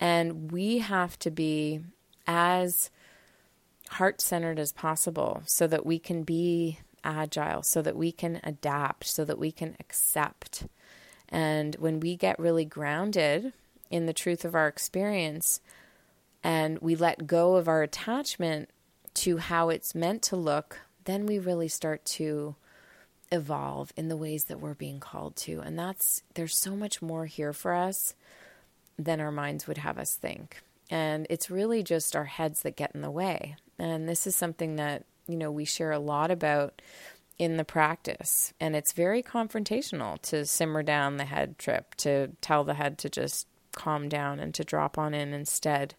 and 0.00 0.50
we 0.52 0.78
have 0.78 1.18
to 1.18 1.30
be 1.30 1.80
as 2.26 2.90
heart 3.90 4.20
centered 4.20 4.58
as 4.58 4.72
possible 4.72 5.42
so 5.46 5.66
that 5.66 5.84
we 5.84 5.98
can 5.98 6.22
be 6.22 6.78
agile, 7.02 7.62
so 7.62 7.82
that 7.82 7.96
we 7.96 8.12
can 8.12 8.40
adapt, 8.44 9.06
so 9.06 9.24
that 9.24 9.38
we 9.38 9.50
can 9.50 9.76
accept. 9.80 10.66
And 11.28 11.74
when 11.76 12.00
we 12.00 12.16
get 12.16 12.38
really 12.38 12.64
grounded 12.64 13.52
in 13.90 14.06
the 14.06 14.12
truth 14.12 14.44
of 14.44 14.54
our 14.54 14.68
experience 14.68 15.60
and 16.42 16.78
we 16.78 16.94
let 16.94 17.26
go 17.26 17.56
of 17.56 17.68
our 17.68 17.82
attachment 17.82 18.70
to 19.14 19.38
how 19.38 19.68
it's 19.68 19.94
meant 19.94 20.22
to 20.22 20.36
look, 20.36 20.78
then 21.04 21.26
we 21.26 21.38
really 21.38 21.68
start 21.68 22.04
to 22.04 22.54
evolve 23.32 23.92
in 23.96 24.08
the 24.08 24.16
ways 24.16 24.44
that 24.44 24.60
we're 24.60 24.74
being 24.74 25.00
called 25.00 25.36
to. 25.36 25.60
And 25.60 25.78
that's, 25.78 26.22
there's 26.34 26.56
so 26.56 26.74
much 26.74 27.00
more 27.00 27.26
here 27.26 27.52
for 27.52 27.74
us 27.74 28.14
than 28.98 29.20
our 29.20 29.30
minds 29.30 29.66
would 29.66 29.78
have 29.78 29.98
us 29.98 30.14
think. 30.14 30.62
And 30.90 31.26
it's 31.30 31.50
really 31.50 31.82
just 31.82 32.16
our 32.16 32.24
heads 32.24 32.62
that 32.62 32.76
get 32.76 32.92
in 32.94 33.00
the 33.00 33.10
way. 33.10 33.56
And 33.78 34.08
this 34.08 34.26
is 34.26 34.34
something 34.34 34.76
that 34.76 35.04
you 35.30 35.36
know, 35.36 35.50
we 35.50 35.64
share 35.64 35.92
a 35.92 35.98
lot 35.98 36.30
about 36.30 36.82
in 37.38 37.56
the 37.56 37.64
practice. 37.64 38.52
And 38.60 38.76
it's 38.76 38.92
very 38.92 39.22
confrontational 39.22 40.20
to 40.22 40.44
simmer 40.44 40.82
down 40.82 41.16
the 41.16 41.24
head 41.24 41.58
trip, 41.58 41.94
to 41.96 42.32
tell 42.40 42.64
the 42.64 42.74
head 42.74 42.98
to 42.98 43.08
just 43.08 43.46
calm 43.72 44.08
down 44.08 44.40
and 44.40 44.52
to 44.54 44.64
drop 44.64 44.98
on 44.98 45.14
in 45.14 45.32
instead 45.32 45.94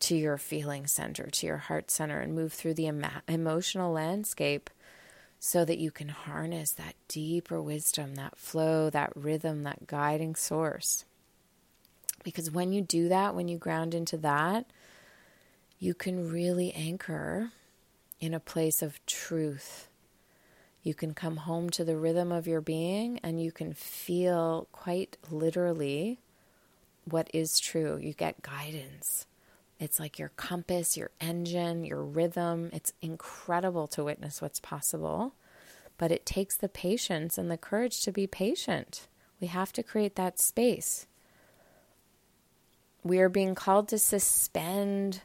to 0.00 0.16
your 0.16 0.38
feeling 0.38 0.86
center, 0.86 1.26
to 1.26 1.46
your 1.46 1.58
heart 1.58 1.90
center, 1.90 2.20
and 2.20 2.34
move 2.34 2.52
through 2.52 2.74
the 2.74 2.86
em- 2.86 3.04
emotional 3.28 3.92
landscape 3.92 4.70
so 5.42 5.64
that 5.64 5.78
you 5.78 5.90
can 5.90 6.10
harness 6.10 6.70
that 6.72 6.94
deeper 7.08 7.62
wisdom, 7.62 8.14
that 8.14 8.36
flow, 8.36 8.90
that 8.90 9.10
rhythm, 9.16 9.62
that 9.62 9.86
guiding 9.86 10.34
source. 10.34 11.06
Because 12.22 12.50
when 12.50 12.72
you 12.72 12.82
do 12.82 13.08
that, 13.08 13.34
when 13.34 13.48
you 13.48 13.56
ground 13.56 13.94
into 13.94 14.18
that, 14.18 14.66
you 15.78 15.94
can 15.94 16.30
really 16.30 16.74
anchor 16.74 17.52
in 18.20 18.34
a 18.34 18.38
place 18.38 18.82
of 18.82 19.04
truth. 19.06 19.88
You 20.82 20.92
can 20.92 21.14
come 21.14 21.38
home 21.38 21.70
to 21.70 21.84
the 21.84 21.96
rhythm 21.96 22.30
of 22.30 22.46
your 22.46 22.60
being 22.60 23.18
and 23.22 23.42
you 23.42 23.50
can 23.50 23.72
feel 23.72 24.68
quite 24.72 25.16
literally 25.30 26.20
what 27.06 27.30
is 27.32 27.58
true. 27.58 27.96
You 27.96 28.12
get 28.12 28.42
guidance. 28.42 29.26
It's 29.80 29.98
like 29.98 30.18
your 30.18 30.28
compass, 30.36 30.96
your 30.96 31.10
engine, 31.20 31.84
your 31.84 32.04
rhythm. 32.04 32.68
It's 32.72 32.92
incredible 33.00 33.88
to 33.88 34.04
witness 34.04 34.42
what's 34.42 34.60
possible, 34.60 35.34
but 35.96 36.12
it 36.12 36.26
takes 36.26 36.54
the 36.54 36.68
patience 36.68 37.38
and 37.38 37.50
the 37.50 37.56
courage 37.56 38.02
to 38.02 38.12
be 38.12 38.26
patient. 38.26 39.08
We 39.40 39.46
have 39.46 39.72
to 39.72 39.82
create 39.82 40.16
that 40.16 40.38
space. 40.38 41.06
We 43.02 43.20
are 43.20 43.30
being 43.30 43.54
called 43.54 43.88
to 43.88 43.98
suspend 43.98 45.22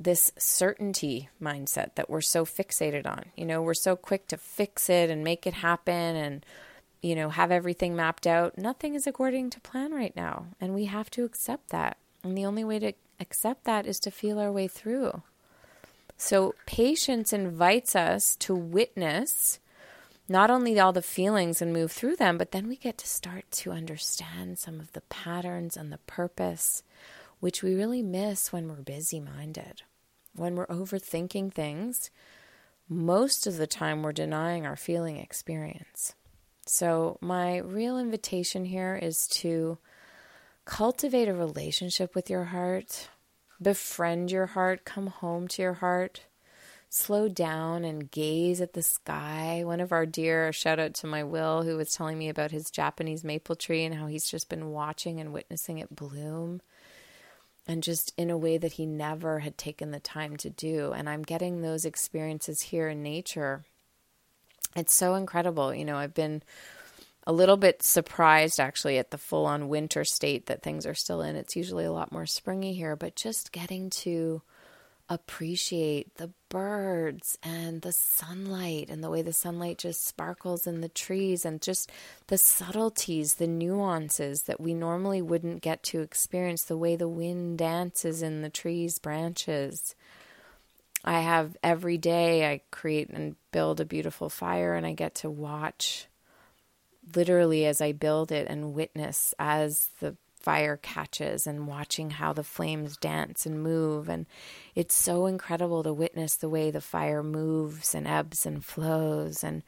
this 0.00 0.32
certainty 0.38 1.28
mindset 1.40 1.94
that 1.96 2.08
we're 2.08 2.22
so 2.22 2.46
fixated 2.46 3.06
on. 3.06 3.26
You 3.36 3.44
know, 3.44 3.60
we're 3.60 3.74
so 3.74 3.96
quick 3.96 4.26
to 4.28 4.38
fix 4.38 4.88
it 4.88 5.10
and 5.10 5.22
make 5.22 5.46
it 5.46 5.54
happen 5.54 6.16
and, 6.16 6.46
you 7.02 7.14
know, 7.14 7.28
have 7.28 7.52
everything 7.52 7.94
mapped 7.94 8.26
out. 8.26 8.56
Nothing 8.56 8.94
is 8.94 9.06
according 9.06 9.50
to 9.50 9.60
plan 9.60 9.92
right 9.92 10.16
now. 10.16 10.46
And 10.58 10.74
we 10.74 10.86
have 10.86 11.10
to 11.10 11.24
accept 11.24 11.68
that. 11.68 11.98
And 12.24 12.36
the 12.36 12.46
only 12.46 12.64
way 12.64 12.78
to 12.78 12.94
accept 13.22 13.64
that 13.64 13.86
is 13.86 13.98
to 14.00 14.10
feel 14.10 14.38
our 14.38 14.52
way 14.52 14.68
through. 14.68 15.22
So, 16.18 16.54
patience 16.66 17.32
invites 17.32 17.96
us 17.96 18.36
to 18.36 18.54
witness 18.54 19.58
not 20.28 20.50
only 20.50 20.78
all 20.78 20.92
the 20.92 21.02
feelings 21.02 21.62
and 21.62 21.72
move 21.72 21.90
through 21.90 22.16
them, 22.16 22.36
but 22.36 22.52
then 22.52 22.68
we 22.68 22.76
get 22.76 22.98
to 22.98 23.06
start 23.06 23.44
to 23.52 23.72
understand 23.72 24.58
some 24.58 24.78
of 24.78 24.92
the 24.92 25.00
patterns 25.02 25.76
and 25.76 25.90
the 25.90 25.98
purpose, 25.98 26.82
which 27.40 27.62
we 27.62 27.74
really 27.74 28.02
miss 28.02 28.52
when 28.52 28.68
we're 28.68 28.82
busy 28.82 29.18
minded 29.18 29.82
when 30.34 30.56
we're 30.56 30.66
overthinking 30.66 31.52
things, 31.52 32.10
most 32.88 33.46
of 33.46 33.56
the 33.56 33.66
time 33.66 34.02
we're 34.02 34.12
denying 34.12 34.66
our 34.66 34.76
feeling 34.76 35.18
experience. 35.18 36.14
So, 36.66 37.18
my 37.20 37.58
real 37.58 37.98
invitation 37.98 38.64
here 38.64 38.98
is 39.00 39.26
to 39.28 39.78
cultivate 40.64 41.28
a 41.28 41.34
relationship 41.34 42.14
with 42.14 42.30
your 42.30 42.44
heart, 42.44 43.08
befriend 43.62 44.30
your 44.30 44.46
heart, 44.46 44.84
come 44.84 45.08
home 45.08 45.48
to 45.48 45.62
your 45.62 45.74
heart, 45.74 46.22
slow 46.88 47.28
down 47.28 47.84
and 47.84 48.10
gaze 48.10 48.60
at 48.60 48.74
the 48.74 48.82
sky. 48.82 49.62
One 49.64 49.80
of 49.80 49.92
our 49.92 50.06
dear, 50.06 50.52
shout 50.52 50.78
out 50.78 50.94
to 50.94 51.06
my 51.06 51.22
Will, 51.24 51.62
who 51.62 51.76
was 51.76 51.92
telling 51.92 52.18
me 52.18 52.28
about 52.28 52.50
his 52.50 52.70
Japanese 52.70 53.24
maple 53.24 53.56
tree 53.56 53.84
and 53.84 53.94
how 53.94 54.06
he's 54.06 54.30
just 54.30 54.48
been 54.48 54.70
watching 54.70 55.20
and 55.20 55.32
witnessing 55.32 55.78
it 55.78 55.94
bloom 55.94 56.60
and 57.66 57.82
just 57.82 58.12
in 58.16 58.28
a 58.28 58.36
way 58.36 58.58
that 58.58 58.72
he 58.72 58.86
never 58.86 59.38
had 59.40 59.56
taken 59.56 59.90
the 59.90 60.00
time 60.00 60.36
to 60.38 60.50
do. 60.50 60.92
And 60.92 61.08
I'm 61.08 61.22
getting 61.22 61.62
those 61.62 61.84
experiences 61.84 62.60
here 62.62 62.88
in 62.88 63.02
nature 63.02 63.64
it's 64.74 64.94
so 64.94 65.14
incredible. 65.14 65.74
You 65.74 65.84
know, 65.84 65.96
I've 65.96 66.14
been 66.14 66.42
a 67.26 67.32
little 67.32 67.56
bit 67.56 67.82
surprised 67.82 68.58
actually 68.58 68.98
at 68.98 69.10
the 69.10 69.18
full 69.18 69.46
on 69.46 69.68
winter 69.68 70.04
state 70.04 70.46
that 70.46 70.62
things 70.62 70.86
are 70.86 70.94
still 70.94 71.22
in. 71.22 71.36
It's 71.36 71.56
usually 71.56 71.84
a 71.84 71.92
lot 71.92 72.12
more 72.12 72.26
springy 72.26 72.74
here, 72.74 72.96
but 72.96 73.14
just 73.14 73.52
getting 73.52 73.90
to 73.90 74.42
appreciate 75.08 76.14
the 76.16 76.30
birds 76.48 77.36
and 77.42 77.82
the 77.82 77.92
sunlight 77.92 78.88
and 78.88 79.04
the 79.04 79.10
way 79.10 79.20
the 79.20 79.32
sunlight 79.32 79.78
just 79.78 80.06
sparkles 80.06 80.66
in 80.66 80.80
the 80.80 80.88
trees 80.88 81.44
and 81.44 81.60
just 81.60 81.90
the 82.28 82.38
subtleties, 82.38 83.34
the 83.34 83.46
nuances 83.46 84.44
that 84.44 84.60
we 84.60 84.74
normally 84.74 85.20
wouldn't 85.20 85.60
get 85.60 85.82
to 85.82 86.00
experience, 86.00 86.64
the 86.64 86.76
way 86.76 86.96
the 86.96 87.08
wind 87.08 87.58
dances 87.58 88.22
in 88.22 88.42
the 88.42 88.50
trees' 88.50 88.98
branches. 88.98 89.94
I 91.04 91.20
have 91.20 91.56
every 91.62 91.98
day 91.98 92.50
I 92.50 92.60
create 92.70 93.10
and 93.10 93.36
build 93.50 93.80
a 93.80 93.84
beautiful 93.84 94.28
fire 94.28 94.74
and 94.74 94.86
I 94.86 94.92
get 94.92 95.16
to 95.16 95.30
watch 95.30 96.06
literally 97.14 97.66
as 97.66 97.80
I 97.80 97.92
build 97.92 98.32
it 98.32 98.46
and 98.48 98.74
witness 98.74 99.34
as 99.38 99.90
the 100.00 100.16
fire 100.42 100.76
catches 100.76 101.46
and 101.46 101.66
watching 101.66 102.10
how 102.10 102.32
the 102.32 102.44
flames 102.44 102.96
dance 102.96 103.46
and 103.46 103.62
move. 103.62 104.08
And 104.08 104.26
it's 104.74 104.94
so 104.94 105.26
incredible 105.26 105.82
to 105.82 105.92
witness 105.92 106.36
the 106.36 106.48
way 106.48 106.70
the 106.70 106.80
fire 106.80 107.22
moves 107.22 107.94
and 107.94 108.06
ebbs 108.06 108.44
and 108.44 108.64
flows. 108.64 109.44
And 109.44 109.62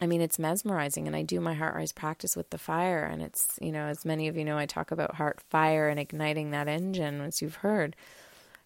I 0.00 0.06
mean, 0.06 0.20
it's 0.20 0.38
mesmerizing. 0.38 1.06
And 1.06 1.16
I 1.16 1.22
do 1.22 1.40
my 1.40 1.54
heart 1.54 1.74
rise 1.74 1.92
practice 1.92 2.36
with 2.36 2.50
the 2.50 2.58
fire. 2.58 3.04
And 3.04 3.22
it's, 3.22 3.58
you 3.60 3.72
know, 3.72 3.86
as 3.86 4.04
many 4.04 4.28
of 4.28 4.36
you 4.36 4.44
know, 4.44 4.58
I 4.58 4.66
talk 4.66 4.90
about 4.90 5.16
heart 5.16 5.40
fire 5.48 5.88
and 5.88 5.98
igniting 5.98 6.50
that 6.50 6.68
engine, 6.68 7.20
as 7.20 7.40
you've 7.40 7.56
heard. 7.56 7.96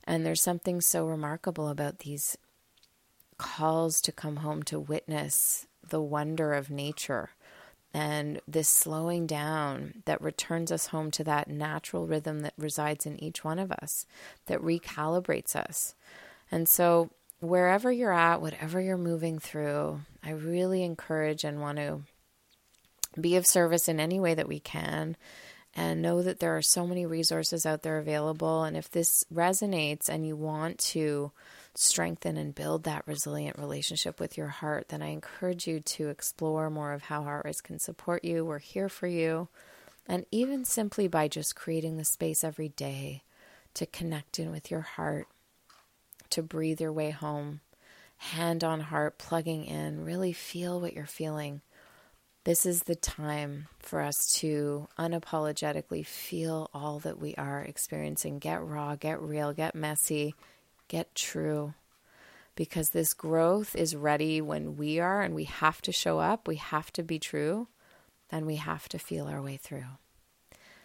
And 0.04 0.26
there's 0.26 0.42
something 0.42 0.80
so 0.80 1.06
remarkable 1.06 1.68
about 1.68 2.00
these 2.00 2.36
calls 3.38 4.00
to 4.02 4.12
come 4.12 4.36
home 4.36 4.62
to 4.64 4.78
witness 4.78 5.66
the 5.88 6.00
wonder 6.00 6.52
of 6.52 6.70
nature 6.70 7.30
and 7.94 8.40
this 8.48 8.68
slowing 8.68 9.24
down 9.24 10.02
that 10.04 10.20
returns 10.20 10.72
us 10.72 10.88
home 10.88 11.12
to 11.12 11.22
that 11.24 11.48
natural 11.48 12.08
rhythm 12.08 12.40
that 12.40 12.54
resides 12.58 13.06
in 13.06 13.22
each 13.22 13.44
one 13.44 13.60
of 13.60 13.70
us, 13.70 14.04
that 14.46 14.60
recalibrates 14.60 15.54
us. 15.54 15.94
And 16.50 16.68
so, 16.68 17.10
wherever 17.38 17.92
you're 17.92 18.12
at, 18.12 18.42
whatever 18.42 18.80
you're 18.80 18.98
moving 18.98 19.38
through, 19.38 20.00
I 20.24 20.30
really 20.30 20.82
encourage 20.82 21.44
and 21.44 21.60
want 21.60 21.78
to 21.78 22.00
be 23.18 23.36
of 23.36 23.46
service 23.46 23.88
in 23.88 24.00
any 24.00 24.18
way 24.18 24.34
that 24.34 24.48
we 24.48 24.58
can 24.58 25.16
and 25.76 26.02
know 26.02 26.20
that 26.20 26.40
there 26.40 26.56
are 26.56 26.62
so 26.62 26.86
many 26.86 27.06
resources 27.06 27.64
out 27.64 27.82
there 27.82 27.98
available. 27.98 28.64
And 28.64 28.76
if 28.76 28.90
this 28.90 29.24
resonates 29.32 30.08
and 30.08 30.26
you 30.26 30.34
want 30.34 30.78
to 30.78 31.30
strengthen 31.74 32.36
and 32.36 32.54
build 32.54 32.84
that 32.84 33.06
resilient 33.06 33.58
relationship 33.58 34.20
with 34.20 34.36
your 34.36 34.48
heart, 34.48 34.88
then 34.88 35.02
I 35.02 35.08
encourage 35.08 35.66
you 35.66 35.80
to 35.80 36.08
explore 36.08 36.70
more 36.70 36.92
of 36.92 37.02
how 37.02 37.22
heart 37.22 37.46
HeartRise 37.46 37.62
can 37.62 37.78
support 37.78 38.24
you. 38.24 38.44
We're 38.44 38.58
here 38.58 38.88
for 38.88 39.06
you. 39.06 39.48
And 40.06 40.26
even 40.30 40.64
simply 40.64 41.08
by 41.08 41.28
just 41.28 41.56
creating 41.56 41.96
the 41.96 42.04
space 42.04 42.44
every 42.44 42.68
day 42.68 43.22
to 43.74 43.86
connect 43.86 44.38
in 44.38 44.50
with 44.50 44.70
your 44.70 44.82
heart, 44.82 45.26
to 46.30 46.42
breathe 46.42 46.80
your 46.80 46.92
way 46.92 47.10
home, 47.10 47.60
hand 48.16 48.62
on 48.62 48.80
heart, 48.80 49.18
plugging 49.18 49.64
in, 49.64 50.04
really 50.04 50.32
feel 50.32 50.80
what 50.80 50.92
you're 50.92 51.06
feeling. 51.06 51.62
This 52.44 52.66
is 52.66 52.82
the 52.82 52.94
time 52.94 53.68
for 53.78 54.02
us 54.02 54.34
to 54.40 54.86
unapologetically 54.98 56.04
feel 56.04 56.68
all 56.74 56.98
that 57.00 57.18
we 57.18 57.34
are 57.36 57.62
experiencing. 57.62 58.38
Get 58.38 58.62
raw, 58.62 58.96
get 58.96 59.20
real, 59.22 59.54
get 59.54 59.74
messy, 59.74 60.34
get 60.88 61.14
true 61.14 61.74
because 62.56 62.90
this 62.90 63.14
growth 63.14 63.74
is 63.74 63.96
ready 63.96 64.40
when 64.40 64.76
we 64.76 65.00
are 65.00 65.22
and 65.22 65.34
we 65.34 65.44
have 65.44 65.82
to 65.82 65.92
show 65.92 66.18
up, 66.18 66.46
we 66.46 66.56
have 66.56 66.92
to 66.92 67.02
be 67.02 67.18
true, 67.18 67.68
and 68.30 68.46
we 68.46 68.56
have 68.56 68.88
to 68.88 68.98
feel 68.98 69.26
our 69.26 69.42
way 69.42 69.56
through. 69.56 69.84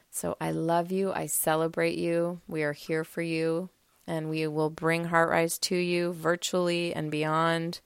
So 0.09 0.35
I 0.41 0.51
love 0.51 0.91
you. 0.91 1.11
I 1.11 1.27
celebrate 1.27 1.97
you. 1.97 2.41
We 2.47 2.63
are 2.63 2.73
here 2.73 3.03
for 3.03 3.21
you, 3.21 3.69
and 4.07 4.29
we 4.29 4.47
will 4.47 4.71
bring 4.71 5.07
HeartRise 5.07 5.59
to 5.61 5.75
you 5.75 6.13
virtually 6.13 6.93
and 6.93 7.11
beyond. 7.11 7.81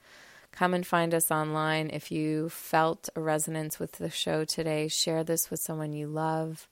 Come 0.54 0.74
and 0.74 0.88
find 0.88 1.14
us 1.14 1.32
online. 1.32 1.90
If 1.92 2.12
you 2.12 2.48
felt 2.50 3.10
a 3.16 3.22
resonance 3.22 3.80
with 3.80 3.94
the 3.94 4.10
show 4.10 4.46
today, 4.46 4.88
share 4.88 5.24
this 5.24 5.52
with 5.52 5.60
someone 5.60 5.94
you 5.94 6.08
love 6.08 6.68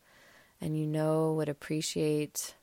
and 0.61 0.77
you 0.77 0.85
know 0.85 1.33
would 1.33 1.49
appreciate 1.49 2.53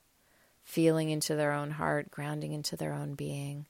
feeling 0.69 1.09
into 1.09 1.35
their 1.35 1.53
own 1.53 1.71
heart, 1.73 2.11
grounding 2.11 2.53
into 2.53 2.77
their 2.77 2.93
own 2.93 3.15
being. 3.15 3.65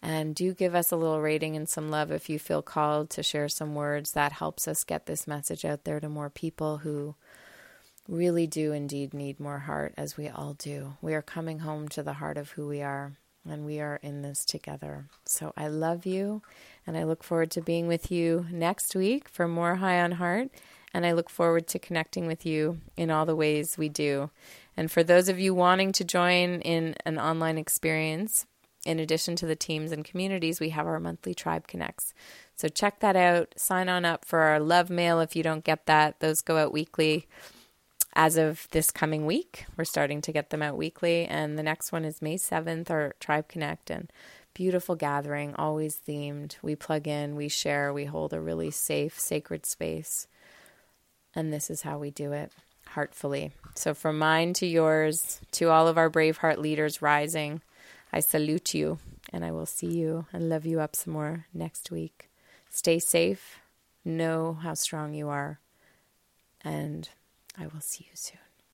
And 0.00 0.34
do 0.34 0.54
give 0.54 0.74
us 0.74 0.90
a 0.90 0.96
little 0.96 1.20
rating 1.20 1.56
and 1.56 1.68
some 1.68 1.90
love 1.90 2.10
if 2.10 2.30
you 2.30 2.38
feel 2.38 2.62
called 2.62 3.10
to 3.10 3.22
share 3.22 3.50
some 3.50 3.74
words. 3.74 4.12
That 4.12 4.32
helps 4.32 4.66
us 4.66 4.82
get 4.82 5.04
this 5.04 5.26
message 5.26 5.66
out 5.66 5.84
there 5.84 6.00
to 6.00 6.08
more 6.08 6.30
people 6.30 6.78
who 6.78 7.16
really 8.08 8.46
do 8.46 8.72
indeed 8.72 9.12
need 9.12 9.38
more 9.38 9.58
heart, 9.58 9.92
as 9.98 10.16
we 10.16 10.26
all 10.26 10.54
do. 10.54 10.94
We 11.02 11.12
are 11.12 11.20
coming 11.20 11.58
home 11.58 11.86
to 11.88 12.02
the 12.02 12.14
heart 12.14 12.38
of 12.38 12.52
who 12.52 12.66
we 12.66 12.80
are, 12.80 13.12
and 13.46 13.66
we 13.66 13.78
are 13.80 14.00
in 14.02 14.22
this 14.22 14.46
together. 14.46 15.04
So 15.26 15.52
I 15.54 15.68
love 15.68 16.06
you, 16.06 16.40
and 16.86 16.96
I 16.96 17.04
look 17.04 17.22
forward 17.22 17.50
to 17.50 17.60
being 17.60 17.88
with 17.88 18.10
you 18.10 18.46
next 18.50 18.96
week 18.96 19.28
for 19.28 19.46
more 19.46 19.74
High 19.74 20.00
on 20.00 20.12
Heart. 20.12 20.48
And 20.94 21.04
I 21.04 21.12
look 21.12 21.28
forward 21.28 21.66
to 21.68 21.78
connecting 21.78 22.26
with 22.26 22.46
you 22.46 22.80
in 22.96 23.10
all 23.10 23.26
the 23.26 23.36
ways 23.36 23.76
we 23.76 23.90
do. 23.90 24.30
And 24.78 24.92
for 24.92 25.02
those 25.02 25.28
of 25.28 25.40
you 25.40 25.54
wanting 25.54 25.90
to 25.90 26.04
join 26.04 26.60
in 26.60 26.94
an 27.04 27.18
online 27.18 27.58
experience, 27.58 28.46
in 28.86 29.00
addition 29.00 29.34
to 29.34 29.46
the 29.46 29.56
teams 29.56 29.90
and 29.90 30.04
communities, 30.04 30.60
we 30.60 30.68
have 30.68 30.86
our 30.86 31.00
monthly 31.00 31.34
Tribe 31.34 31.66
Connects. 31.66 32.14
So 32.54 32.68
check 32.68 33.00
that 33.00 33.16
out. 33.16 33.52
Sign 33.56 33.88
on 33.88 34.04
up 34.04 34.24
for 34.24 34.38
our 34.38 34.60
love 34.60 34.88
mail 34.88 35.18
if 35.18 35.34
you 35.34 35.42
don't 35.42 35.64
get 35.64 35.86
that. 35.86 36.20
Those 36.20 36.42
go 36.42 36.58
out 36.58 36.72
weekly. 36.72 37.26
As 38.14 38.36
of 38.36 38.68
this 38.70 38.92
coming 38.92 39.26
week, 39.26 39.64
we're 39.76 39.84
starting 39.84 40.20
to 40.20 40.30
get 40.30 40.50
them 40.50 40.62
out 40.62 40.76
weekly. 40.76 41.24
And 41.24 41.58
the 41.58 41.64
next 41.64 41.90
one 41.90 42.04
is 42.04 42.22
May 42.22 42.36
7th, 42.36 42.88
our 42.88 43.16
Tribe 43.18 43.48
Connect. 43.48 43.90
And 43.90 44.08
beautiful 44.54 44.94
gathering, 44.94 45.56
always 45.56 46.00
themed. 46.06 46.54
We 46.62 46.76
plug 46.76 47.08
in, 47.08 47.34
we 47.34 47.48
share, 47.48 47.92
we 47.92 48.04
hold 48.04 48.32
a 48.32 48.40
really 48.40 48.70
safe, 48.70 49.18
sacred 49.18 49.66
space. 49.66 50.28
And 51.34 51.52
this 51.52 51.68
is 51.68 51.82
how 51.82 51.98
we 51.98 52.12
do 52.12 52.30
it 52.30 52.52
heartfully. 52.88 53.52
So, 53.74 53.94
from 53.94 54.18
mine 54.18 54.52
to 54.54 54.66
yours, 54.66 55.40
to 55.52 55.70
all 55.70 55.88
of 55.88 55.98
our 55.98 56.10
Braveheart 56.10 56.58
leaders 56.58 57.00
rising, 57.00 57.62
I 58.12 58.20
salute 58.20 58.74
you 58.74 58.98
and 59.32 59.44
I 59.44 59.52
will 59.52 59.66
see 59.66 59.86
you 59.86 60.26
and 60.32 60.48
love 60.48 60.66
you 60.66 60.80
up 60.80 60.96
some 60.96 61.12
more 61.12 61.46
next 61.52 61.90
week. 61.90 62.30
Stay 62.70 62.98
safe, 62.98 63.58
know 64.04 64.54
how 64.54 64.74
strong 64.74 65.14
you 65.14 65.28
are, 65.28 65.60
and 66.62 67.08
I 67.58 67.66
will 67.66 67.80
see 67.80 68.06
you 68.10 68.16
soon. 68.16 68.47